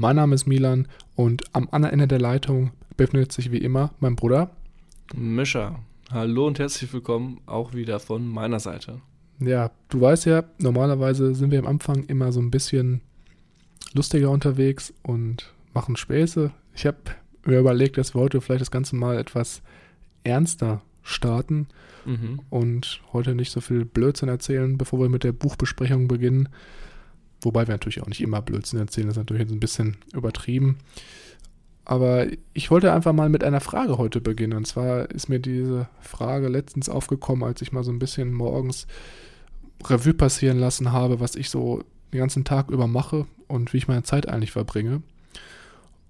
[0.00, 4.14] Mein Name ist Milan und am anderen Ende der Leitung befindet sich wie immer mein
[4.14, 4.48] Bruder.
[5.12, 5.80] Mischa.
[6.12, 9.00] Hallo und herzlich willkommen auch wieder von meiner Seite.
[9.40, 13.00] Ja, du weißt ja, normalerweise sind wir am Anfang immer so ein bisschen
[13.92, 16.52] lustiger unterwegs und machen Späße.
[16.76, 16.98] Ich habe
[17.44, 19.62] mir überlegt, dass wir heute vielleicht das Ganze mal etwas
[20.22, 21.66] ernster starten
[22.06, 22.38] mhm.
[22.50, 26.50] und heute nicht so viel Blödsinn erzählen, bevor wir mit der Buchbesprechung beginnen.
[27.40, 30.78] Wobei wir natürlich auch nicht immer Blödsinn erzählen, das ist natürlich jetzt ein bisschen übertrieben.
[31.84, 34.58] Aber ich wollte einfach mal mit einer Frage heute beginnen.
[34.58, 38.86] Und zwar ist mir diese Frage letztens aufgekommen, als ich mal so ein bisschen morgens
[39.84, 43.88] Revue passieren lassen habe, was ich so den ganzen Tag über mache und wie ich
[43.88, 45.02] meine Zeit eigentlich verbringe.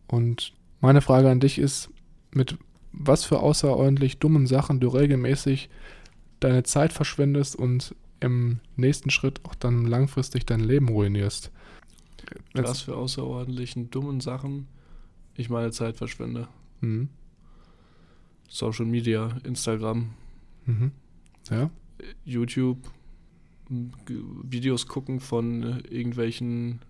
[0.08, 1.90] Und meine Frage an dich ist,
[2.32, 2.56] mit
[2.92, 5.68] was für außerordentlich dummen Sachen du regelmäßig
[6.40, 11.50] deine Zeit verschwendest und im nächsten Schritt auch dann langfristig dein Leben ruinierst.
[12.54, 14.66] Was für außerordentlichen dummen Sachen
[15.38, 16.48] ich meine Zeit verschwende.
[16.80, 17.08] Mhm.
[18.48, 20.10] Social Media, Instagram,
[20.66, 20.90] mhm.
[21.48, 21.70] ja.
[22.24, 22.78] YouTube,
[23.68, 26.80] Videos gucken von irgendwelchen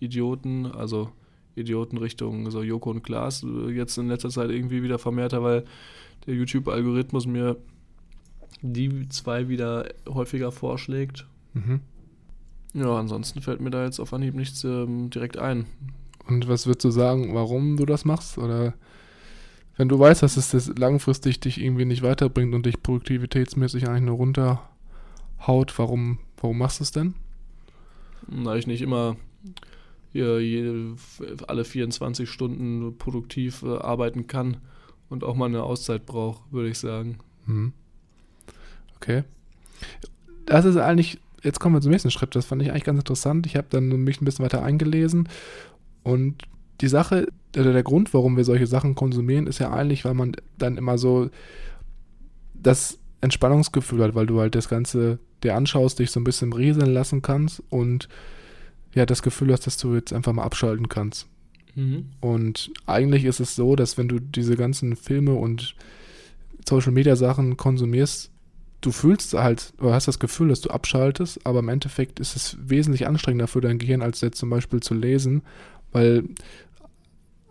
[0.00, 1.12] Idioten, also
[1.54, 5.64] Idioten Richtung so Joko und Klaas, jetzt in letzter Zeit irgendwie wieder vermehrter, weil
[6.26, 7.56] der YouTube-Algorithmus mir
[8.62, 11.26] die zwei wieder häufiger vorschlägt.
[11.54, 11.80] Mhm.
[12.74, 15.66] Ja, ansonsten fällt mir da jetzt auf Anhieb nichts ähm, direkt ein.
[16.26, 18.38] Und was würdest du sagen, warum du das machst?
[18.38, 18.74] Oder
[19.76, 24.04] wenn du weißt, dass es das langfristig dich irgendwie nicht weiterbringt und dich produktivitätsmäßig eigentlich
[24.04, 27.14] nur runterhaut, warum, warum machst du es denn?
[28.26, 29.16] Na, ich nicht immer
[30.12, 30.96] hier jede,
[31.46, 34.58] alle 24 Stunden produktiv äh, arbeiten kann
[35.08, 37.18] und auch mal eine Auszeit brauche, würde ich sagen.
[37.46, 37.72] Mhm.
[39.00, 39.24] Okay.
[40.46, 43.46] Das ist eigentlich, jetzt kommen wir zum nächsten Schritt, das fand ich eigentlich ganz interessant.
[43.46, 45.28] Ich habe dann mich ein bisschen weiter eingelesen
[46.02, 46.44] und
[46.80, 50.32] die Sache, oder der Grund, warum wir solche Sachen konsumieren, ist ja eigentlich, weil man
[50.58, 51.30] dann immer so
[52.54, 56.92] das Entspannungsgefühl hat, weil du halt das Ganze dir anschaust, dich so ein bisschen rieseln
[56.92, 58.08] lassen kannst und
[58.94, 61.26] ja, das Gefühl hast, dass du jetzt einfach mal abschalten kannst.
[61.74, 62.06] Mhm.
[62.20, 65.74] Und eigentlich ist es so, dass wenn du diese ganzen Filme und
[66.66, 68.30] Social Media Sachen konsumierst,
[68.80, 72.56] du fühlst halt, oder hast das Gefühl, dass du abschaltest, aber im Endeffekt ist es
[72.60, 75.42] wesentlich anstrengender für dein Gehirn, als jetzt zum Beispiel zu lesen,
[75.92, 76.24] weil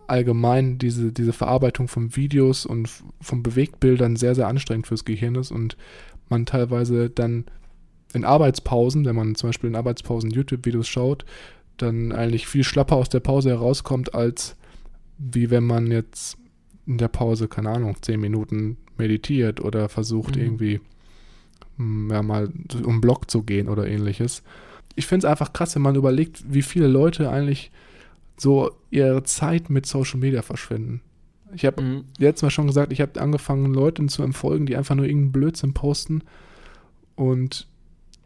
[0.06, 2.88] allgemein diese, diese Verarbeitung von Videos und
[3.20, 5.76] von Bewegtbildern sehr, sehr anstrengend fürs Gehirn ist und
[6.30, 7.44] man teilweise dann
[8.14, 11.26] in Arbeitspausen, wenn man zum Beispiel in Arbeitspausen YouTube-Videos schaut,
[11.76, 14.56] dann eigentlich viel schlapper aus der Pause herauskommt, als
[15.18, 16.38] wie wenn man jetzt
[16.86, 20.42] in der Pause, keine Ahnung, zehn Minuten meditiert oder versucht mhm.
[20.42, 20.80] irgendwie
[21.78, 22.50] ja, mal
[22.84, 24.42] um Block zu gehen oder ähnliches.
[24.94, 27.70] Ich finde es einfach krass, wenn man überlegt, wie viele Leute eigentlich
[28.36, 31.00] so ihre Zeit mit Social Media verschwenden.
[31.54, 32.04] Ich habe mhm.
[32.18, 35.74] jetzt mal schon gesagt, ich habe angefangen, Leuten zu empfolgen, die einfach nur irgendeinen Blödsinn
[35.74, 36.22] posten.
[37.14, 37.66] Und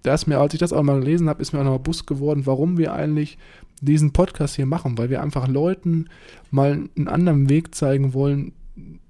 [0.03, 1.79] da ist mir, als ich das auch mal gelesen habe, ist mir auch noch mal
[1.79, 3.39] Bus geworden, warum wir eigentlich
[3.81, 6.07] diesen Podcast hier machen, weil wir einfach Leuten
[6.51, 8.53] mal einen anderen Weg zeigen wollen,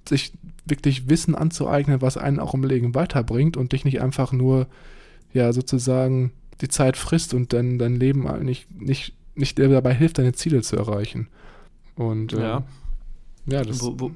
[0.08, 0.32] sich
[0.64, 4.66] wirklich Wissen anzueignen, was einen auch im Leben weiterbringt und dich nicht einfach nur,
[5.32, 10.32] ja, sozusagen die Zeit frisst und dann dein Leben eigentlich nicht, nicht dabei hilft, deine
[10.32, 11.28] Ziele zu erreichen.
[11.96, 13.82] Und ja, äh, ja das.
[13.82, 14.10] Wo, wo,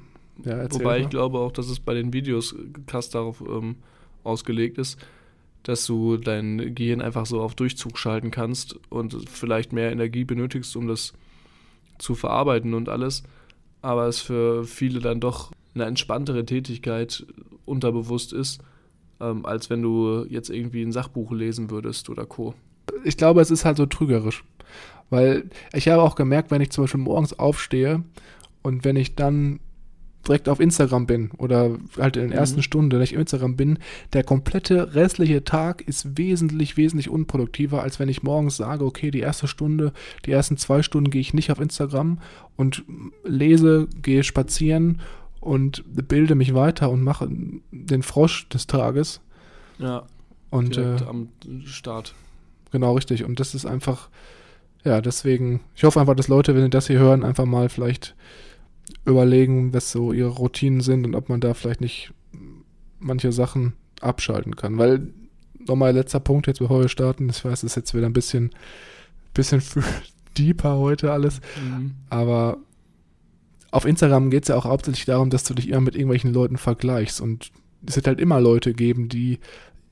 [0.44, 1.00] ja, wobei mal.
[1.00, 2.54] ich glaube auch, dass es bei den Videos
[2.86, 3.76] krass darauf ähm,
[4.22, 4.98] ausgelegt ist,
[5.62, 10.76] dass du dein Gehirn einfach so auf Durchzug schalten kannst und vielleicht mehr Energie benötigst,
[10.76, 11.14] um das
[11.98, 13.24] zu verarbeiten und alles.
[13.82, 17.24] Aber es für viele dann doch eine entspanntere Tätigkeit
[17.64, 18.60] unterbewusst ist,
[19.20, 22.54] ähm, als wenn du jetzt irgendwie ein Sachbuch lesen würdest oder Co.
[23.04, 24.44] Ich glaube, es ist halt so trügerisch.
[25.10, 28.02] Weil ich habe auch gemerkt, wenn ich zum Beispiel morgens aufstehe
[28.62, 29.60] und wenn ich dann
[30.26, 32.62] direkt auf Instagram bin oder halt in der ersten mhm.
[32.62, 33.78] Stunde, wenn ich auf Instagram bin,
[34.12, 39.20] der komplette restliche Tag ist wesentlich, wesentlich unproduktiver, als wenn ich morgens sage, okay, die
[39.20, 39.92] erste Stunde,
[40.24, 42.18] die ersten zwei Stunden gehe ich nicht auf Instagram
[42.56, 42.84] und
[43.24, 45.00] lese, gehe spazieren
[45.46, 47.28] und bilde mich weiter und mache
[47.70, 49.20] den Frosch des Tages.
[49.78, 50.04] Ja.
[50.50, 51.28] Und äh, am
[51.64, 52.14] Start.
[52.72, 53.24] Genau, richtig.
[53.24, 54.08] Und das ist einfach,
[54.84, 58.14] ja, deswegen, ich hoffe einfach, dass Leute, wenn sie das hier hören, einfach mal vielleicht
[59.04, 62.12] überlegen, was so ihre Routinen sind und ob man da vielleicht nicht
[62.98, 64.78] manche Sachen abschalten kann.
[64.78, 65.08] Weil,
[65.66, 68.50] nochmal letzter Punkt jetzt, bevor wir starten, ich weiß, das ist jetzt wieder ein bisschen,
[69.32, 69.62] bisschen
[70.38, 71.94] deeper heute alles, mhm.
[72.10, 72.58] aber
[73.76, 76.56] auf Instagram geht es ja auch hauptsächlich darum, dass du dich immer mit irgendwelchen Leuten
[76.56, 77.20] vergleichst.
[77.20, 77.52] Und
[77.86, 79.38] es wird halt immer Leute geben, die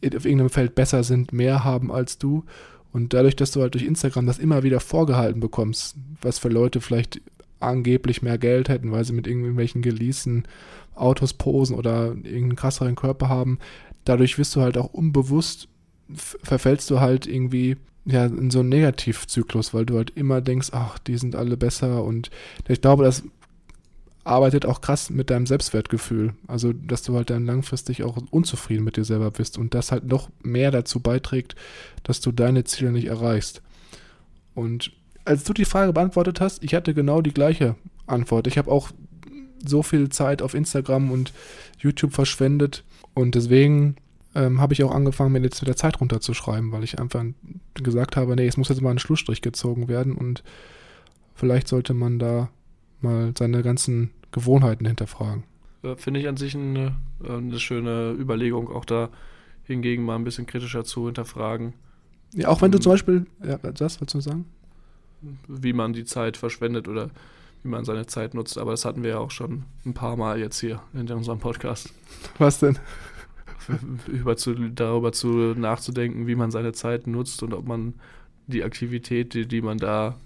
[0.02, 2.44] auf irgendeinem Feld besser sind, mehr haben als du.
[2.92, 6.80] Und dadurch, dass du halt durch Instagram das immer wieder vorgehalten bekommst, was für Leute
[6.80, 7.20] vielleicht
[7.60, 10.44] angeblich mehr Geld hätten, weil sie mit irgendwelchen geleasten
[10.94, 13.58] Autos posen oder irgendeinen krasseren Körper haben,
[14.06, 15.68] dadurch wirst du halt auch unbewusst,
[16.14, 17.76] verfällst du halt irgendwie
[18.06, 22.04] ja, in so einen Negativzyklus, weil du halt immer denkst, ach, die sind alle besser.
[22.04, 22.30] Und
[22.68, 23.24] ich glaube, das
[24.24, 26.34] arbeitet auch krass mit deinem Selbstwertgefühl.
[26.46, 30.04] Also, dass du halt dann langfristig auch unzufrieden mit dir selber bist und das halt
[30.06, 31.54] noch mehr dazu beiträgt,
[32.02, 33.62] dass du deine Ziele nicht erreichst.
[34.54, 34.92] Und
[35.24, 37.76] als du die Frage beantwortet hast, ich hatte genau die gleiche
[38.06, 38.46] Antwort.
[38.46, 38.90] Ich habe auch
[39.64, 41.32] so viel Zeit auf Instagram und
[41.78, 42.84] YouTube verschwendet
[43.14, 43.96] und deswegen
[44.34, 47.24] ähm, habe ich auch angefangen, mir jetzt wieder Zeit runterzuschreiben, weil ich einfach
[47.74, 50.42] gesagt habe, nee, es muss jetzt mal ein Schlussstrich gezogen werden und
[51.34, 52.50] vielleicht sollte man da
[53.04, 55.44] mal seine ganzen Gewohnheiten hinterfragen.
[55.96, 56.96] Finde ich an sich eine,
[57.28, 59.10] eine schöne Überlegung, auch da
[59.64, 61.74] hingegen mal ein bisschen kritischer zu hinterfragen.
[62.34, 64.46] Ja, auch wenn du ähm, zum Beispiel, ja, das wolltest du sagen?
[65.46, 67.10] Wie man die Zeit verschwendet oder
[67.62, 70.38] wie man seine Zeit nutzt, aber das hatten wir ja auch schon ein paar Mal
[70.38, 71.92] jetzt hier in unserem Podcast.
[72.38, 72.78] Was denn?
[74.08, 77.94] Über zu, darüber zu nachzudenken, wie man seine Zeit nutzt und ob man
[78.46, 80.16] die Aktivität, die, die man da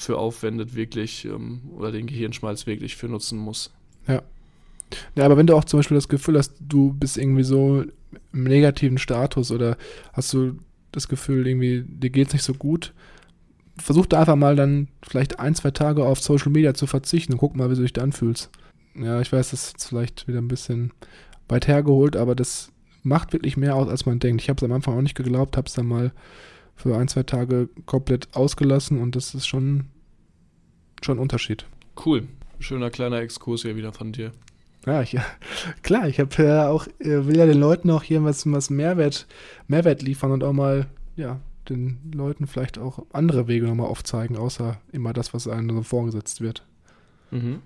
[0.00, 3.72] für aufwendet, wirklich ähm, oder den Gehirnschmalz wirklich für nutzen muss.
[4.06, 4.22] Ja.
[5.14, 7.84] Ja, aber wenn du auch zum Beispiel das Gefühl hast, du bist irgendwie so
[8.32, 9.76] im negativen Status oder
[10.12, 10.58] hast du
[10.90, 12.92] das Gefühl, irgendwie, dir geht es nicht so gut,
[13.76, 17.38] versuch da einfach mal dann vielleicht ein, zwei Tage auf Social Media zu verzichten und
[17.38, 18.50] guck mal, wie du dich dann fühlst.
[18.96, 20.92] Ja, ich weiß, das ist jetzt vielleicht wieder ein bisschen
[21.48, 24.42] weit hergeholt, aber das macht wirklich mehr aus, als man denkt.
[24.42, 26.12] Ich habe es am Anfang auch nicht geglaubt, habe es dann mal
[26.80, 29.86] für ein, zwei Tage komplett ausgelassen und das ist schon,
[31.02, 31.66] schon ein Unterschied.
[32.04, 32.26] Cool.
[32.58, 34.32] Schöner kleiner Exkurs hier wieder von dir.
[34.86, 35.16] Ja, ich,
[35.82, 39.26] klar, ich habe ja auch, äh, will ja den Leuten auch hier was, was Mehrwert,
[39.68, 40.86] Mehrwert liefern und auch mal,
[41.16, 45.82] ja, den Leuten vielleicht auch andere Wege nochmal aufzeigen, außer immer das, was einem so
[45.82, 46.66] vorgesetzt wird.
[47.30, 47.60] Mhm.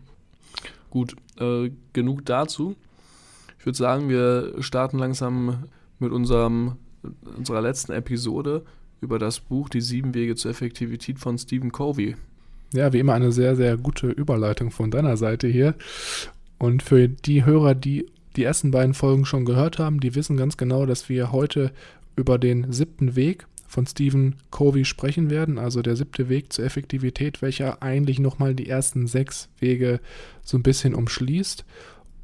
[0.91, 2.77] Gut, äh, genug dazu.
[3.59, 5.65] Ich würde sagen, wir starten langsam
[5.99, 6.77] mit unserem,
[7.37, 8.65] unserer letzten Episode
[9.05, 12.17] über das Buch Die sieben Wege zur Effektivität von Stephen Covey.
[12.73, 15.77] Ja, wie immer eine sehr, sehr gute Überleitung von deiner Seite hier.
[16.59, 20.57] Und für die Hörer, die die ersten beiden Folgen schon gehört haben, die wissen ganz
[20.57, 21.73] genau, dass wir heute
[22.17, 27.43] über den siebten Weg von Stephen Covey sprechen werden, also der siebte Weg zur Effektivität,
[27.43, 30.01] welcher eigentlich nochmal die ersten sechs Wege
[30.43, 31.65] so ein bisschen umschließt.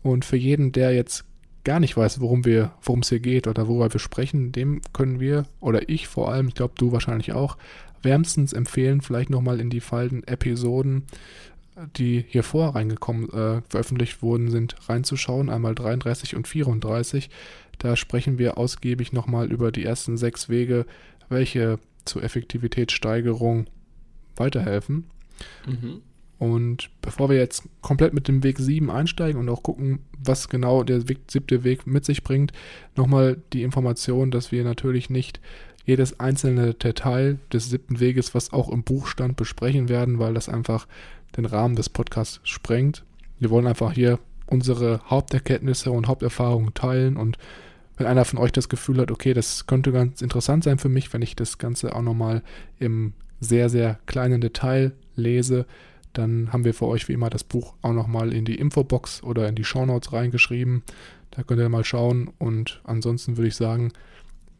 [0.03, 1.25] Und für jeden, der jetzt
[1.65, 5.21] gar nicht weiß, worum wir, worum es hier geht oder worüber wir sprechen, dem können
[5.21, 7.57] wir, oder ich vor allem, ich glaube du wahrscheinlich auch,
[8.03, 11.05] wärmstens empfehlen, vielleicht nochmal in die falten Episoden,
[11.97, 17.31] die hier vorher reingekommen, äh, veröffentlicht wurden, sind, reinzuschauen, einmal 33 und 34.
[17.79, 20.87] Da sprechen wir ausgiebig nochmal über die ersten sechs Wege,
[21.29, 23.67] welche zur Effektivitätssteigerung
[24.37, 25.07] weiterhelfen.
[25.67, 26.03] Mhm.
[26.41, 30.83] Und bevor wir jetzt komplett mit dem Weg 7 einsteigen und auch gucken, was genau
[30.85, 32.53] der Weg, siebte Weg mit sich bringt,
[32.97, 35.39] nochmal die Information, dass wir natürlich nicht
[35.85, 40.49] jedes einzelne Detail des siebten Weges, was auch im Buch stand, besprechen werden, weil das
[40.49, 40.89] einfach
[41.37, 43.05] den Rahmen des Podcasts sprengt.
[43.39, 47.37] Wir wollen einfach hier unsere Haupterkenntnisse und Haupterfahrungen teilen und
[47.99, 51.13] wenn einer von euch das Gefühl hat, okay, das könnte ganz interessant sein für mich,
[51.13, 52.43] wenn ich das Ganze auch nochmal
[52.79, 55.67] im sehr, sehr kleinen Detail lese,
[56.13, 59.49] dann haben wir für euch wie immer das Buch auch nochmal in die Infobox oder
[59.49, 60.83] in die Shownotes reingeschrieben.
[61.31, 62.31] Da könnt ihr mal schauen.
[62.39, 63.93] Und ansonsten würde ich sagen,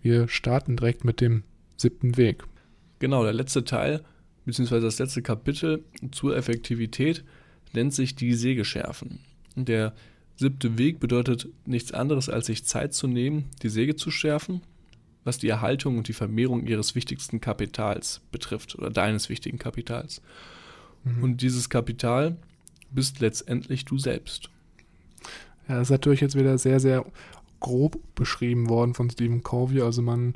[0.03, 1.43] wir starten direkt mit dem
[1.77, 2.45] siebten Weg.
[3.01, 4.03] Genau, der letzte Teil,
[4.45, 7.25] beziehungsweise das letzte Kapitel zur Effektivität
[7.73, 9.21] nennt sich die Sägeschärfen.
[9.57, 9.95] Der
[10.37, 14.63] siebte Weg bedeutet nichts anderes, als sich Zeit zu nehmen, die Säge zu schärfen,
[15.25, 20.23] was die Erhaltung und die Vermehrung ihres wichtigsten Kapitals betrifft oder deines wichtigen Kapitals.
[21.05, 21.23] Mhm.
[21.23, 22.37] Und dieses Kapital
[22.91, 24.51] bist letztendlich du selbst.
[25.69, 27.05] Ja, das ist natürlich jetzt wieder sehr, sehr
[27.61, 29.83] grob beschrieben worden von Stephen Covey.
[29.83, 30.35] Also man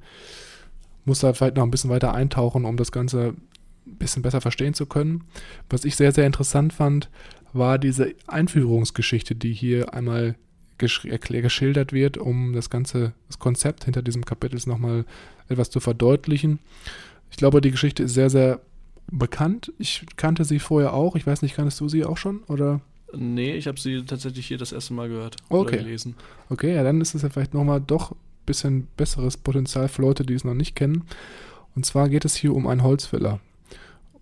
[1.05, 3.35] muss da vielleicht noch ein bisschen weiter eintauchen, um das Ganze
[3.87, 5.25] ein bisschen besser verstehen zu können.
[5.69, 7.11] Was ich sehr, sehr interessant fand,
[7.53, 10.37] war diese Einführungsgeschichte, die hier einmal
[10.79, 15.05] geschildert wird, um das ganze das Konzept hinter diesem Kapitel nochmal
[15.49, 16.59] etwas zu verdeutlichen.
[17.31, 18.61] Ich glaube, die Geschichte ist sehr, sehr
[19.11, 19.73] bekannt.
[19.79, 21.17] Ich kannte sie vorher auch.
[21.17, 22.43] Ich weiß nicht, kanntest du sie auch schon?
[22.45, 22.81] Oder?
[23.17, 25.77] Nee, ich habe sie tatsächlich hier das erste Mal gehört okay.
[25.77, 26.17] oder gelesen.
[26.51, 30.25] Okay, ja, dann ist es ja vielleicht nochmal doch ein bisschen besseres Potenzial für Leute,
[30.25, 31.05] die es noch nicht kennen.
[31.77, 33.41] Und zwar geht es hier um einen Holzfäller.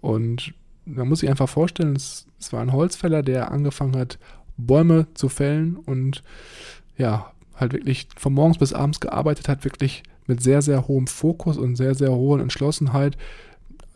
[0.00, 4.18] Und da muss ich einfach vorstellen, es, es war ein Holzfäller, der angefangen hat,
[4.56, 6.22] Bäume zu fällen und
[6.98, 11.56] ja, halt wirklich von morgens bis abends gearbeitet hat, wirklich mit sehr, sehr hohem Fokus
[11.56, 13.16] und sehr, sehr hoher Entschlossenheit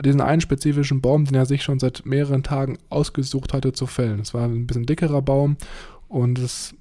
[0.05, 4.21] diesen einen spezifischen Baum, den er sich schon seit mehreren Tagen ausgesucht hatte, zu fällen.
[4.21, 5.57] Es war ein bisschen dickerer Baum
[6.09, 6.75] und es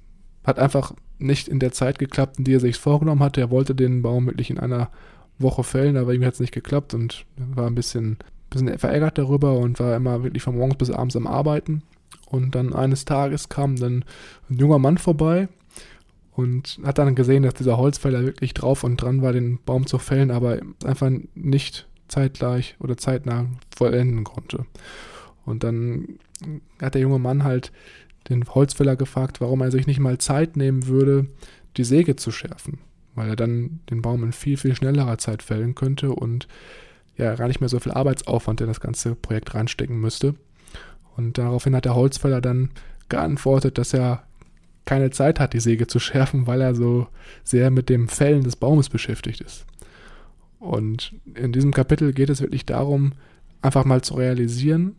[0.44, 3.40] hat einfach nicht in der Zeit geklappt, in die er sich vorgenommen hatte.
[3.40, 4.90] Er wollte den Baum wirklich in einer
[5.38, 8.18] Woche fällen, aber ihm hat es nicht geklappt und war ein bisschen,
[8.50, 11.82] bisschen verärgert darüber und war immer wirklich von morgens bis abends am Arbeiten.
[12.26, 14.04] Und dann eines Tages kam dann
[14.50, 15.48] ein junger Mann vorbei
[16.32, 19.98] und hat dann gesehen, dass dieser Holzfäller wirklich drauf und dran war, den Baum zu
[19.98, 23.46] fällen, aber einfach nicht zeitgleich oder zeitnah
[23.76, 24.66] vollenden konnte.
[25.44, 26.18] Und dann
[26.80, 27.72] hat der junge Mann halt
[28.28, 31.26] den Holzfäller gefragt, warum er sich nicht mal Zeit nehmen würde,
[31.76, 32.78] die Säge zu schärfen,
[33.14, 36.48] weil er dann den Baum in viel, viel schnellerer Zeit fällen könnte und
[37.16, 40.34] ja gar nicht mehr so viel Arbeitsaufwand in das ganze Projekt reinstecken müsste.
[41.16, 42.70] Und daraufhin hat der Holzfäller dann
[43.08, 44.24] geantwortet, dass er
[44.84, 47.06] keine Zeit hat, die Säge zu schärfen, weil er so
[47.44, 49.64] sehr mit dem Fällen des Baumes beschäftigt ist.
[50.58, 53.12] Und in diesem Kapitel geht es wirklich darum,
[53.62, 54.96] einfach mal zu realisieren,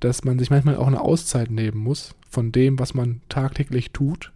[0.00, 4.32] dass man sich manchmal auch eine Auszeit nehmen muss von dem, was man tagtäglich tut,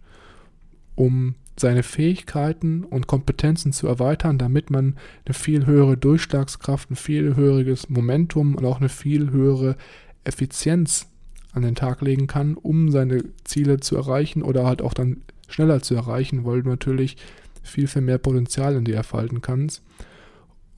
[0.95, 7.35] um seine Fähigkeiten und Kompetenzen zu erweitern, damit man eine viel höhere Durchschlagskraft, ein viel
[7.35, 9.75] höheres Momentum und auch eine viel höhere
[10.23, 11.07] Effizienz
[11.51, 15.81] an den Tag legen kann, um seine Ziele zu erreichen oder halt auch dann schneller
[15.81, 17.17] zu erreichen, weil du natürlich
[17.63, 19.83] viel, viel mehr Potenzial in dir erfalten kannst.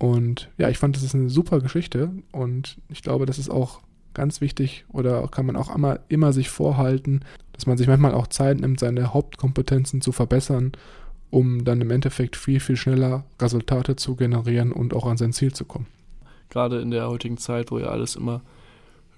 [0.01, 3.81] Und ja, ich fand, das ist eine super Geschichte und ich glaube, das ist auch
[4.15, 8.25] ganz wichtig oder kann man auch immer, immer sich vorhalten, dass man sich manchmal auch
[8.25, 10.71] Zeit nimmt, seine Hauptkompetenzen zu verbessern,
[11.29, 15.53] um dann im Endeffekt viel, viel schneller Resultate zu generieren und auch an sein Ziel
[15.53, 15.85] zu kommen.
[16.49, 18.41] Gerade in der heutigen Zeit, wo ja alles immer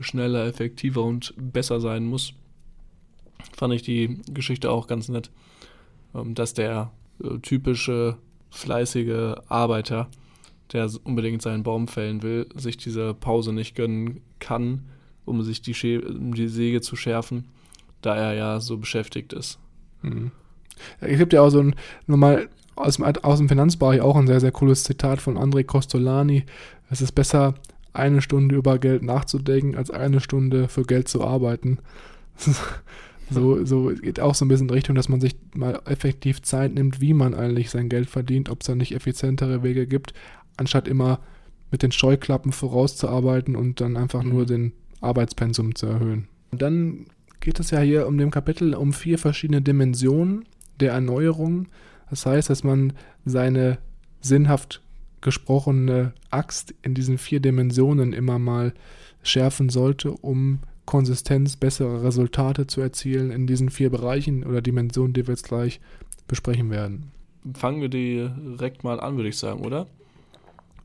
[0.01, 2.33] schneller, effektiver und besser sein muss,
[3.55, 5.31] fand ich die Geschichte auch ganz nett,
[6.13, 6.91] ähm, dass der
[7.23, 8.17] äh, typische
[8.49, 10.09] fleißige Arbeiter,
[10.73, 14.81] der unbedingt seinen Baum fällen will, sich diese Pause nicht gönnen kann,
[15.25, 17.45] um sich die, Schä um die Säge zu schärfen,
[18.01, 19.59] da er ja so beschäftigt ist.
[20.01, 20.31] Mhm.
[20.99, 21.75] Es gibt ja auch so ein,
[22.07, 26.43] nochmal aus dem, aus dem Finanzbereich auch ein sehr, sehr cooles Zitat von André Costolani.
[26.89, 27.53] Es ist besser,
[27.93, 31.77] eine Stunde über Geld nachzudenken, als eine Stunde für Geld zu arbeiten.
[33.29, 36.73] so, so geht auch so ein bisschen in Richtung, dass man sich mal effektiv Zeit
[36.73, 40.13] nimmt, wie man eigentlich sein Geld verdient, ob es da nicht effizientere Wege gibt,
[40.57, 41.19] anstatt immer
[41.71, 44.47] mit den Scheuklappen vorauszuarbeiten und dann einfach nur mhm.
[44.47, 46.27] den Arbeitspensum zu erhöhen.
[46.51, 47.07] Und dann
[47.39, 50.45] geht es ja hier um dem Kapitel um vier verschiedene Dimensionen
[50.79, 51.67] der Erneuerung.
[52.09, 52.93] Das heißt, dass man
[53.25, 53.79] seine
[54.21, 54.81] sinnhaft
[55.21, 58.73] gesprochene Axt in diesen vier Dimensionen immer mal
[59.23, 65.25] schärfen sollte, um Konsistenz, bessere Resultate zu erzielen in diesen vier Bereichen oder Dimensionen, die
[65.25, 65.79] wir jetzt gleich
[66.27, 67.11] besprechen werden.
[67.53, 69.87] Fangen wir direkt mal an, würde ich sagen, oder?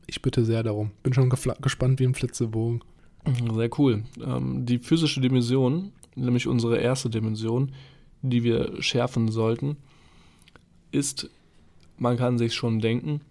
[0.09, 0.89] Ich bitte sehr darum.
[1.03, 2.83] Bin schon gespannt wie ein Flitzebogen.
[3.53, 4.03] Sehr cool.
[4.25, 7.73] Ähm, die physische Dimension, nämlich unsere erste Dimension,
[8.23, 9.77] die wir schärfen sollten,
[10.91, 11.29] ist,
[11.99, 13.21] man kann sich schon denken,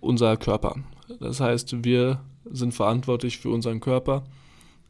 [0.00, 0.76] unser Körper.
[1.20, 4.26] Das heißt, wir sind verantwortlich für unseren Körper,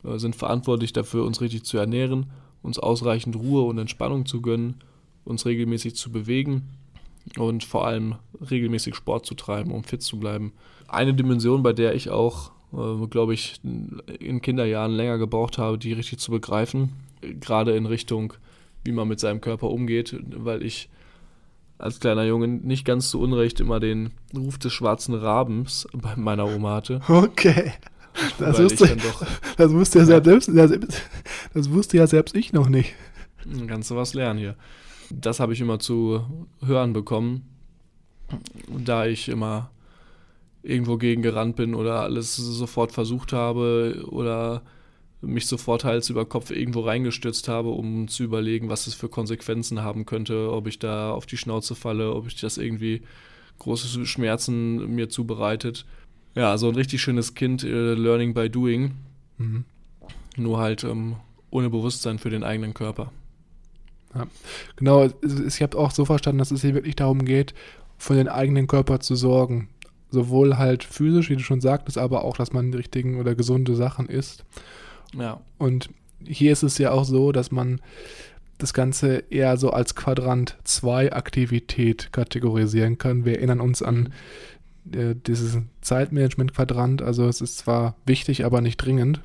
[0.02, 2.26] äh, sind verantwortlich dafür, uns richtig zu ernähren,
[2.62, 4.82] uns ausreichend Ruhe und Entspannung zu gönnen,
[5.24, 6.70] uns regelmäßig zu bewegen
[7.36, 8.16] und vor allem
[8.50, 10.52] regelmäßig Sport zu treiben, um fit zu bleiben.
[10.88, 13.60] Eine Dimension, bei der ich auch, äh, glaube ich,
[14.18, 18.32] in Kinderjahren länger gebraucht habe, die richtig zu begreifen, gerade in Richtung,
[18.84, 20.88] wie man mit seinem Körper umgeht, weil ich
[21.78, 26.46] als kleiner Junge nicht ganz zu Unrecht immer den Ruf des schwarzen Rabens bei meiner
[26.46, 27.00] Oma hatte.
[27.08, 27.72] Okay.
[28.40, 28.96] Das wusste,
[29.56, 30.50] das wusste ja selbst,
[31.54, 32.94] das wusste ja selbst ich noch nicht.
[33.44, 34.56] Dann kannst du was lernen hier.
[35.10, 36.24] Das habe ich immer zu
[36.60, 37.46] hören bekommen,
[38.68, 39.70] da ich immer
[40.62, 44.62] irgendwo gegen gerannt bin oder alles sofort versucht habe oder
[45.20, 49.82] mich sofort Hals über Kopf irgendwo reingestürzt habe, um zu überlegen, was es für Konsequenzen
[49.82, 53.02] haben könnte, ob ich da auf die Schnauze falle, ob ich das irgendwie
[53.58, 55.86] große Schmerzen mir zubereitet.
[56.34, 58.92] Ja, so ein richtig schönes Kind, äh, Learning by Doing.
[59.38, 59.64] Mhm.
[60.36, 61.16] Nur halt ähm,
[61.50, 63.10] ohne Bewusstsein für den eigenen Körper.
[64.14, 64.26] Ja,
[64.76, 65.08] genau,
[65.46, 67.54] ich habe auch so verstanden, dass es hier wirklich darum geht,
[67.98, 69.68] für den eigenen Körper zu sorgen.
[70.10, 73.74] Sowohl halt physisch, wie du schon sagtest, aber auch, dass man die richtigen oder gesunde
[73.74, 74.44] Sachen isst.
[75.14, 75.40] Ja.
[75.58, 75.90] Und
[76.24, 77.80] hier ist es ja auch so, dass man
[78.58, 83.24] das Ganze eher so als Quadrant 2 Aktivität kategorisieren kann.
[83.24, 84.12] Wir erinnern uns an
[84.92, 87.02] äh, dieses Zeitmanagement-Quadrant.
[87.02, 89.20] Also es ist zwar wichtig, aber nicht dringend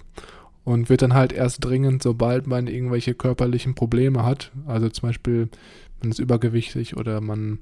[0.63, 4.51] und wird dann halt erst dringend, sobald man irgendwelche körperlichen Probleme hat.
[4.65, 5.49] Also zum Beispiel,
[6.01, 7.59] man ist übergewichtig oder man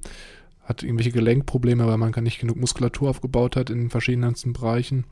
[0.63, 5.05] hat irgendwelche Gelenkprobleme, weil man gar nicht genug Muskulatur aufgebaut hat in verschiedensten Bereichen.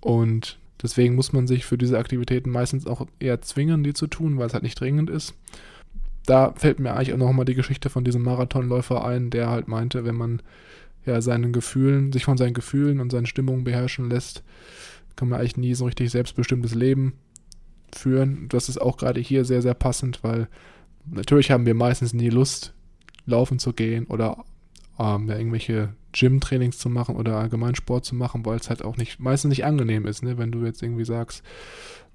[0.00, 4.38] Und deswegen muss man sich für diese Aktivitäten meistens auch eher zwingen, die zu tun,
[4.38, 5.34] weil es halt nicht dringend ist.
[6.26, 10.04] Da fällt mir eigentlich auch nochmal die Geschichte von diesem Marathonläufer ein, der halt meinte,
[10.04, 10.42] wenn man
[11.04, 14.44] ja seinen Gefühlen, sich von seinen Gefühlen und seinen Stimmungen beherrschen lässt,
[15.16, 17.14] kann man eigentlich nie so richtig selbstbestimmtes Leben
[17.92, 18.46] führen.
[18.48, 20.48] Das ist auch gerade hier sehr, sehr passend, weil
[21.10, 22.72] natürlich haben wir meistens nie Lust,
[23.26, 24.44] laufen zu gehen oder
[24.98, 29.20] ähm, irgendwelche Gym-Trainings zu machen oder allgemein Sport zu machen, weil es halt auch nicht,
[29.20, 30.38] meistens nicht angenehm ist, ne?
[30.38, 31.42] wenn du jetzt irgendwie sagst,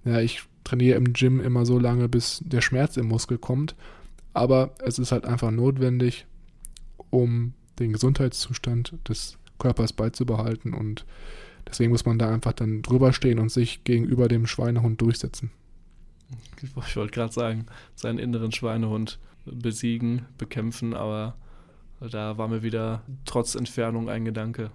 [0.06, 3.76] ja, ich trainiere im Gym immer so lange, bis der Schmerz im Muskel kommt.
[4.34, 6.28] Aber es ist halt einfach notwendig,
[7.10, 11.06] um den Gesundheitszustand des Körpers beizubehalten und
[11.68, 15.52] deswegen muss man da einfach dann drüber stehen und sich gegenüber dem Schweinehund durchsetzen.
[16.62, 19.20] Ich wollte gerade sagen, seinen inneren Schweinehund
[19.52, 21.36] besiegen, bekämpfen, aber
[22.00, 24.72] da war mir wieder trotz Entfernung ein Gedanke.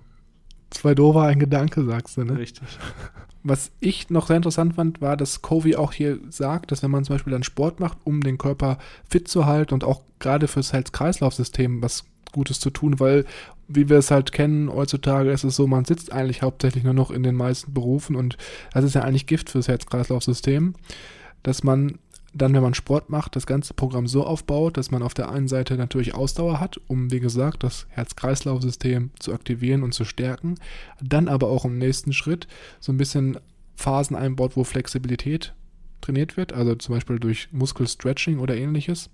[0.71, 2.39] Zwei doofer ein Gedanke, sagst du, ne?
[2.39, 2.67] Richtig.
[3.45, 7.05] Was ich noch sehr interessant fand, war, dass Covey auch hier sagt, dass wenn man
[7.05, 10.73] zum Beispiel dann Sport macht, um den Körper fit zu halten und auch gerade fürs
[10.73, 13.27] Herz-Kreislauf-System was Gutes zu tun, weil,
[13.69, 17.11] wie wir es halt kennen, heutzutage ist es so, man sitzt eigentlich hauptsächlich nur noch
[17.11, 18.39] in den meisten Berufen und
[18.73, 20.75] das ist ja eigentlich Gift fürs Herz-Kreislauf-System,
[21.43, 21.99] dass man
[22.35, 25.49] dann, wenn man Sport macht, das ganze Programm so aufbaut, dass man auf der einen
[25.49, 30.55] Seite natürlich Ausdauer hat, um, wie gesagt, das Herz-Kreislauf-System zu aktivieren und zu stärken,
[31.01, 32.49] dann aber auch im nächsten Schritt
[32.81, 33.39] so ein bisschen
[33.75, 35.55] Phasen einbaut, wo Flexibilität
[36.01, 39.11] trainiert wird, also zum Beispiel durch Muskelstretching oder ähnliches.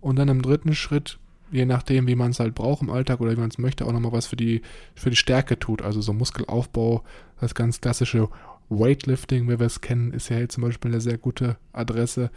[0.00, 1.18] Und dann im dritten Schritt
[1.50, 3.92] je nachdem, wie man es halt braucht im Alltag oder wie man es möchte, auch
[3.92, 4.62] nochmal was für die,
[4.94, 5.82] für die Stärke tut.
[5.82, 7.02] Also so Muskelaufbau,
[7.40, 8.28] das ganz klassische
[8.70, 12.30] Weightlifting, wie wir es kennen, ist ja jetzt zum Beispiel eine sehr gute Adresse.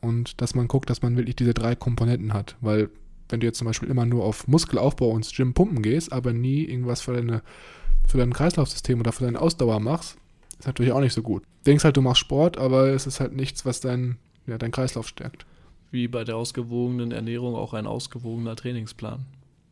[0.00, 2.56] Und dass man guckt, dass man wirklich diese drei Komponenten hat.
[2.60, 2.90] Weil
[3.28, 6.64] wenn du jetzt zum Beispiel immer nur auf Muskelaufbau und Gym pumpen gehst, aber nie
[6.64, 7.42] irgendwas für, deine,
[8.06, 10.18] für dein Kreislaufsystem oder für deine Ausdauer machst,
[10.58, 11.42] ist natürlich auch nicht so gut.
[11.42, 14.70] Du denkst halt, du machst Sport, aber es ist halt nichts, was dein, ja, dein
[14.70, 15.46] Kreislauf stärkt
[15.92, 19.26] wie bei der ausgewogenen Ernährung auch ein ausgewogener Trainingsplan.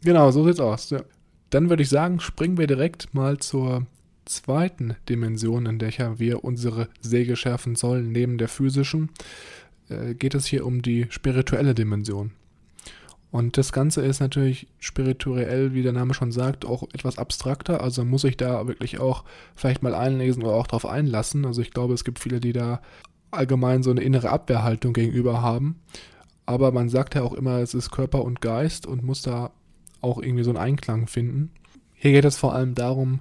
[0.04, 0.90] Genau, so sieht's aus.
[0.90, 1.02] Ja.
[1.48, 3.86] Dann würde ich sagen, springen wir direkt mal zur
[4.24, 9.10] zweiten Dimension, in der wir unsere Säge schärfen sollen, neben der physischen,
[9.88, 12.32] äh, geht es hier um die spirituelle Dimension.
[13.30, 17.80] Und das Ganze ist natürlich spirituell, wie der Name schon sagt, auch etwas abstrakter.
[17.80, 21.44] Also muss ich da wirklich auch vielleicht mal einlesen oder auch darauf einlassen.
[21.44, 22.80] Also ich glaube, es gibt viele, die da
[23.30, 25.76] allgemein so eine innere Abwehrhaltung gegenüber haben.
[26.44, 29.52] Aber man sagt ja auch immer, es ist Körper und Geist und muss da
[30.00, 31.52] auch irgendwie so einen Einklang finden.
[31.94, 33.20] Hier geht es vor allem darum,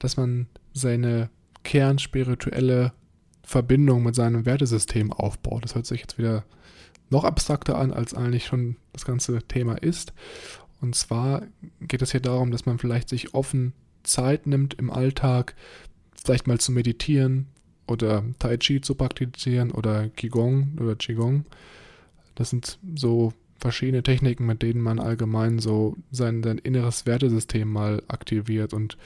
[0.00, 1.30] dass man seine
[1.62, 2.92] kernspirituelle
[3.44, 5.64] Verbindung mit seinem Wertesystem aufbaut.
[5.64, 6.44] Das hört sich jetzt wieder
[7.08, 10.12] noch abstrakter an, als eigentlich schon das ganze Thema ist.
[10.80, 11.42] Und zwar
[11.80, 15.54] geht es hier darum, dass man vielleicht sich offen Zeit nimmt im Alltag,
[16.14, 17.46] vielleicht mal zu meditieren,
[17.90, 21.44] oder Tai Chi zu praktizieren oder Qigong oder Qigong.
[22.36, 28.02] Das sind so verschiedene Techniken, mit denen man allgemein so sein, sein inneres Wertesystem mal
[28.08, 28.96] aktiviert und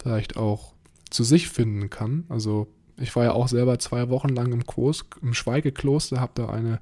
[0.00, 0.74] vielleicht auch
[1.10, 2.24] zu sich finden kann.
[2.28, 6.48] Also ich war ja auch selber zwei Wochen lang im Kurs, im Schweigekloster, habe da
[6.48, 6.80] eine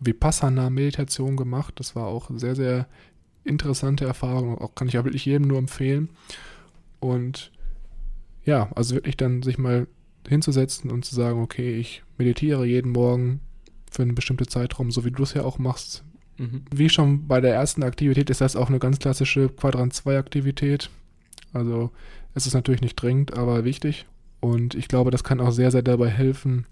[0.00, 1.74] Vipassana-Meditation gemacht.
[1.78, 2.86] Das war auch sehr, sehr
[3.44, 4.58] interessante Erfahrung.
[4.58, 6.10] Auch kann ich ja wirklich jedem nur empfehlen.
[7.00, 7.52] Und
[8.44, 9.86] ja, also wirklich dann sich mal
[10.28, 13.40] hinzusetzen und zu sagen, okay, ich meditiere jeden Morgen
[13.90, 16.04] für einen bestimmten Zeitraum, so wie du es ja auch machst.
[16.38, 16.64] Mhm.
[16.70, 20.90] Wie schon bei der ersten Aktivität ist das auch eine ganz klassische Quadrant 2 Aktivität.
[21.56, 21.90] Also
[22.34, 24.06] es ist natürlich nicht dringend, aber wichtig.
[24.40, 26.66] Und ich glaube, das kann auch sehr, sehr dabei helfen,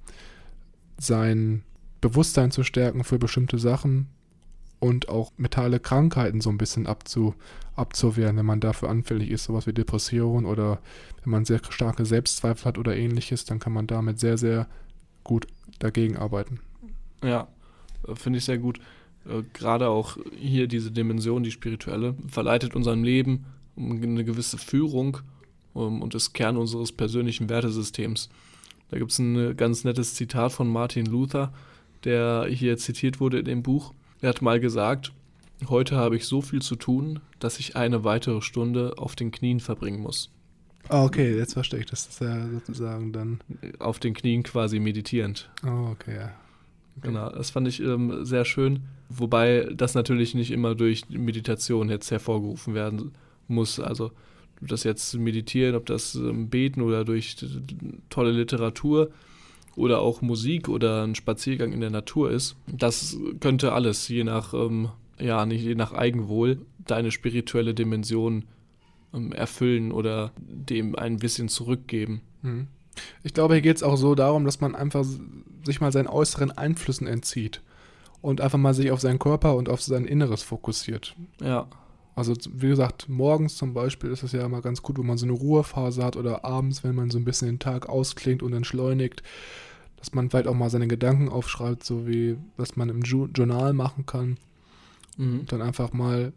[0.99, 1.63] sein
[2.01, 4.09] Bewusstsein zu stärken für bestimmte Sachen
[4.79, 7.35] und auch mentale Krankheiten so ein bisschen abzu,
[7.75, 10.79] abzuwehren, wenn man dafür anfällig ist, sowas wie Depression oder
[11.23, 14.69] wenn man sehr starke Selbstzweifel hat oder ähnliches, dann kann man damit sehr, sehr
[15.25, 15.47] gut
[15.79, 16.61] dagegen arbeiten.
[17.23, 17.49] Ja,
[18.15, 18.79] finde ich sehr gut.
[19.27, 25.19] Äh, gerade auch hier diese Dimension, die spirituelle, verleitet unserem Leben eine gewisse Führung
[25.73, 28.29] um, und ist Kern unseres persönlichen Wertesystems.
[28.91, 31.53] Da gibt es ein äh, ganz nettes Zitat von Martin Luther,
[32.05, 33.93] der hier zitiert wurde in dem Buch.
[34.21, 35.13] Er hat mal gesagt,
[35.69, 39.61] heute habe ich so viel zu tun, dass ich eine weitere Stunde auf den Knien
[39.61, 40.31] verbringen muss.
[40.89, 43.41] Ah, okay, jetzt verstehe ich das ja sozusagen dann.
[43.79, 45.51] Auf den Knien quasi meditierend.
[45.65, 46.33] Oh, okay, ja.
[46.97, 47.09] Okay.
[47.09, 48.85] Genau, das fand ich ähm, sehr schön.
[49.09, 53.13] Wobei das natürlich nicht immer durch Meditation jetzt hervorgerufen werden
[53.49, 53.81] muss.
[53.81, 54.13] Also
[54.61, 57.37] ob das jetzt meditieren, ob das ähm, beten oder durch
[58.09, 59.11] tolle Literatur
[59.77, 64.55] oder auch Musik oder ein Spaziergang in der Natur ist, das könnte alles, je nach,
[64.55, 68.45] ähm, ja, nicht je nach Eigenwohl, deine spirituelle Dimension
[69.13, 72.21] ähm, erfüllen oder dem ein bisschen zurückgeben.
[72.43, 72.69] Mhm.
[73.25, 75.05] Ich glaube, hier geht es auch so darum, dass man einfach
[75.65, 77.61] sich mal seinen äußeren Einflüssen entzieht
[78.23, 81.17] und einfach mal sich auf seinen Körper und auf sein Inneres fokussiert.
[81.43, 81.67] Ja.
[82.15, 85.27] Also wie gesagt, morgens zum Beispiel ist es ja immer ganz gut, wenn man so
[85.27, 89.23] eine Ruhephase hat oder abends, wenn man so ein bisschen den Tag ausklingt und entschleunigt,
[89.97, 94.07] dass man vielleicht auch mal seine Gedanken aufschreibt, so wie was man im Journal machen
[94.07, 94.39] kann.
[95.17, 95.41] Mhm.
[95.41, 96.33] Und dann einfach mal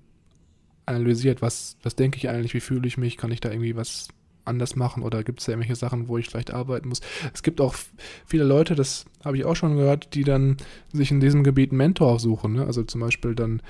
[0.86, 4.08] analysiert, was, was denke ich eigentlich, wie fühle ich mich, kann ich da irgendwie was
[4.46, 7.02] anders machen oder gibt es da irgendwelche Sachen, wo ich vielleicht arbeiten muss.
[7.34, 7.76] Es gibt auch
[8.26, 10.58] viele Leute, das habe ich auch schon gehört, die dann
[10.94, 12.54] sich in diesem Gebiet einen Mentor suchen.
[12.54, 12.66] Ne?
[12.66, 13.62] Also zum Beispiel dann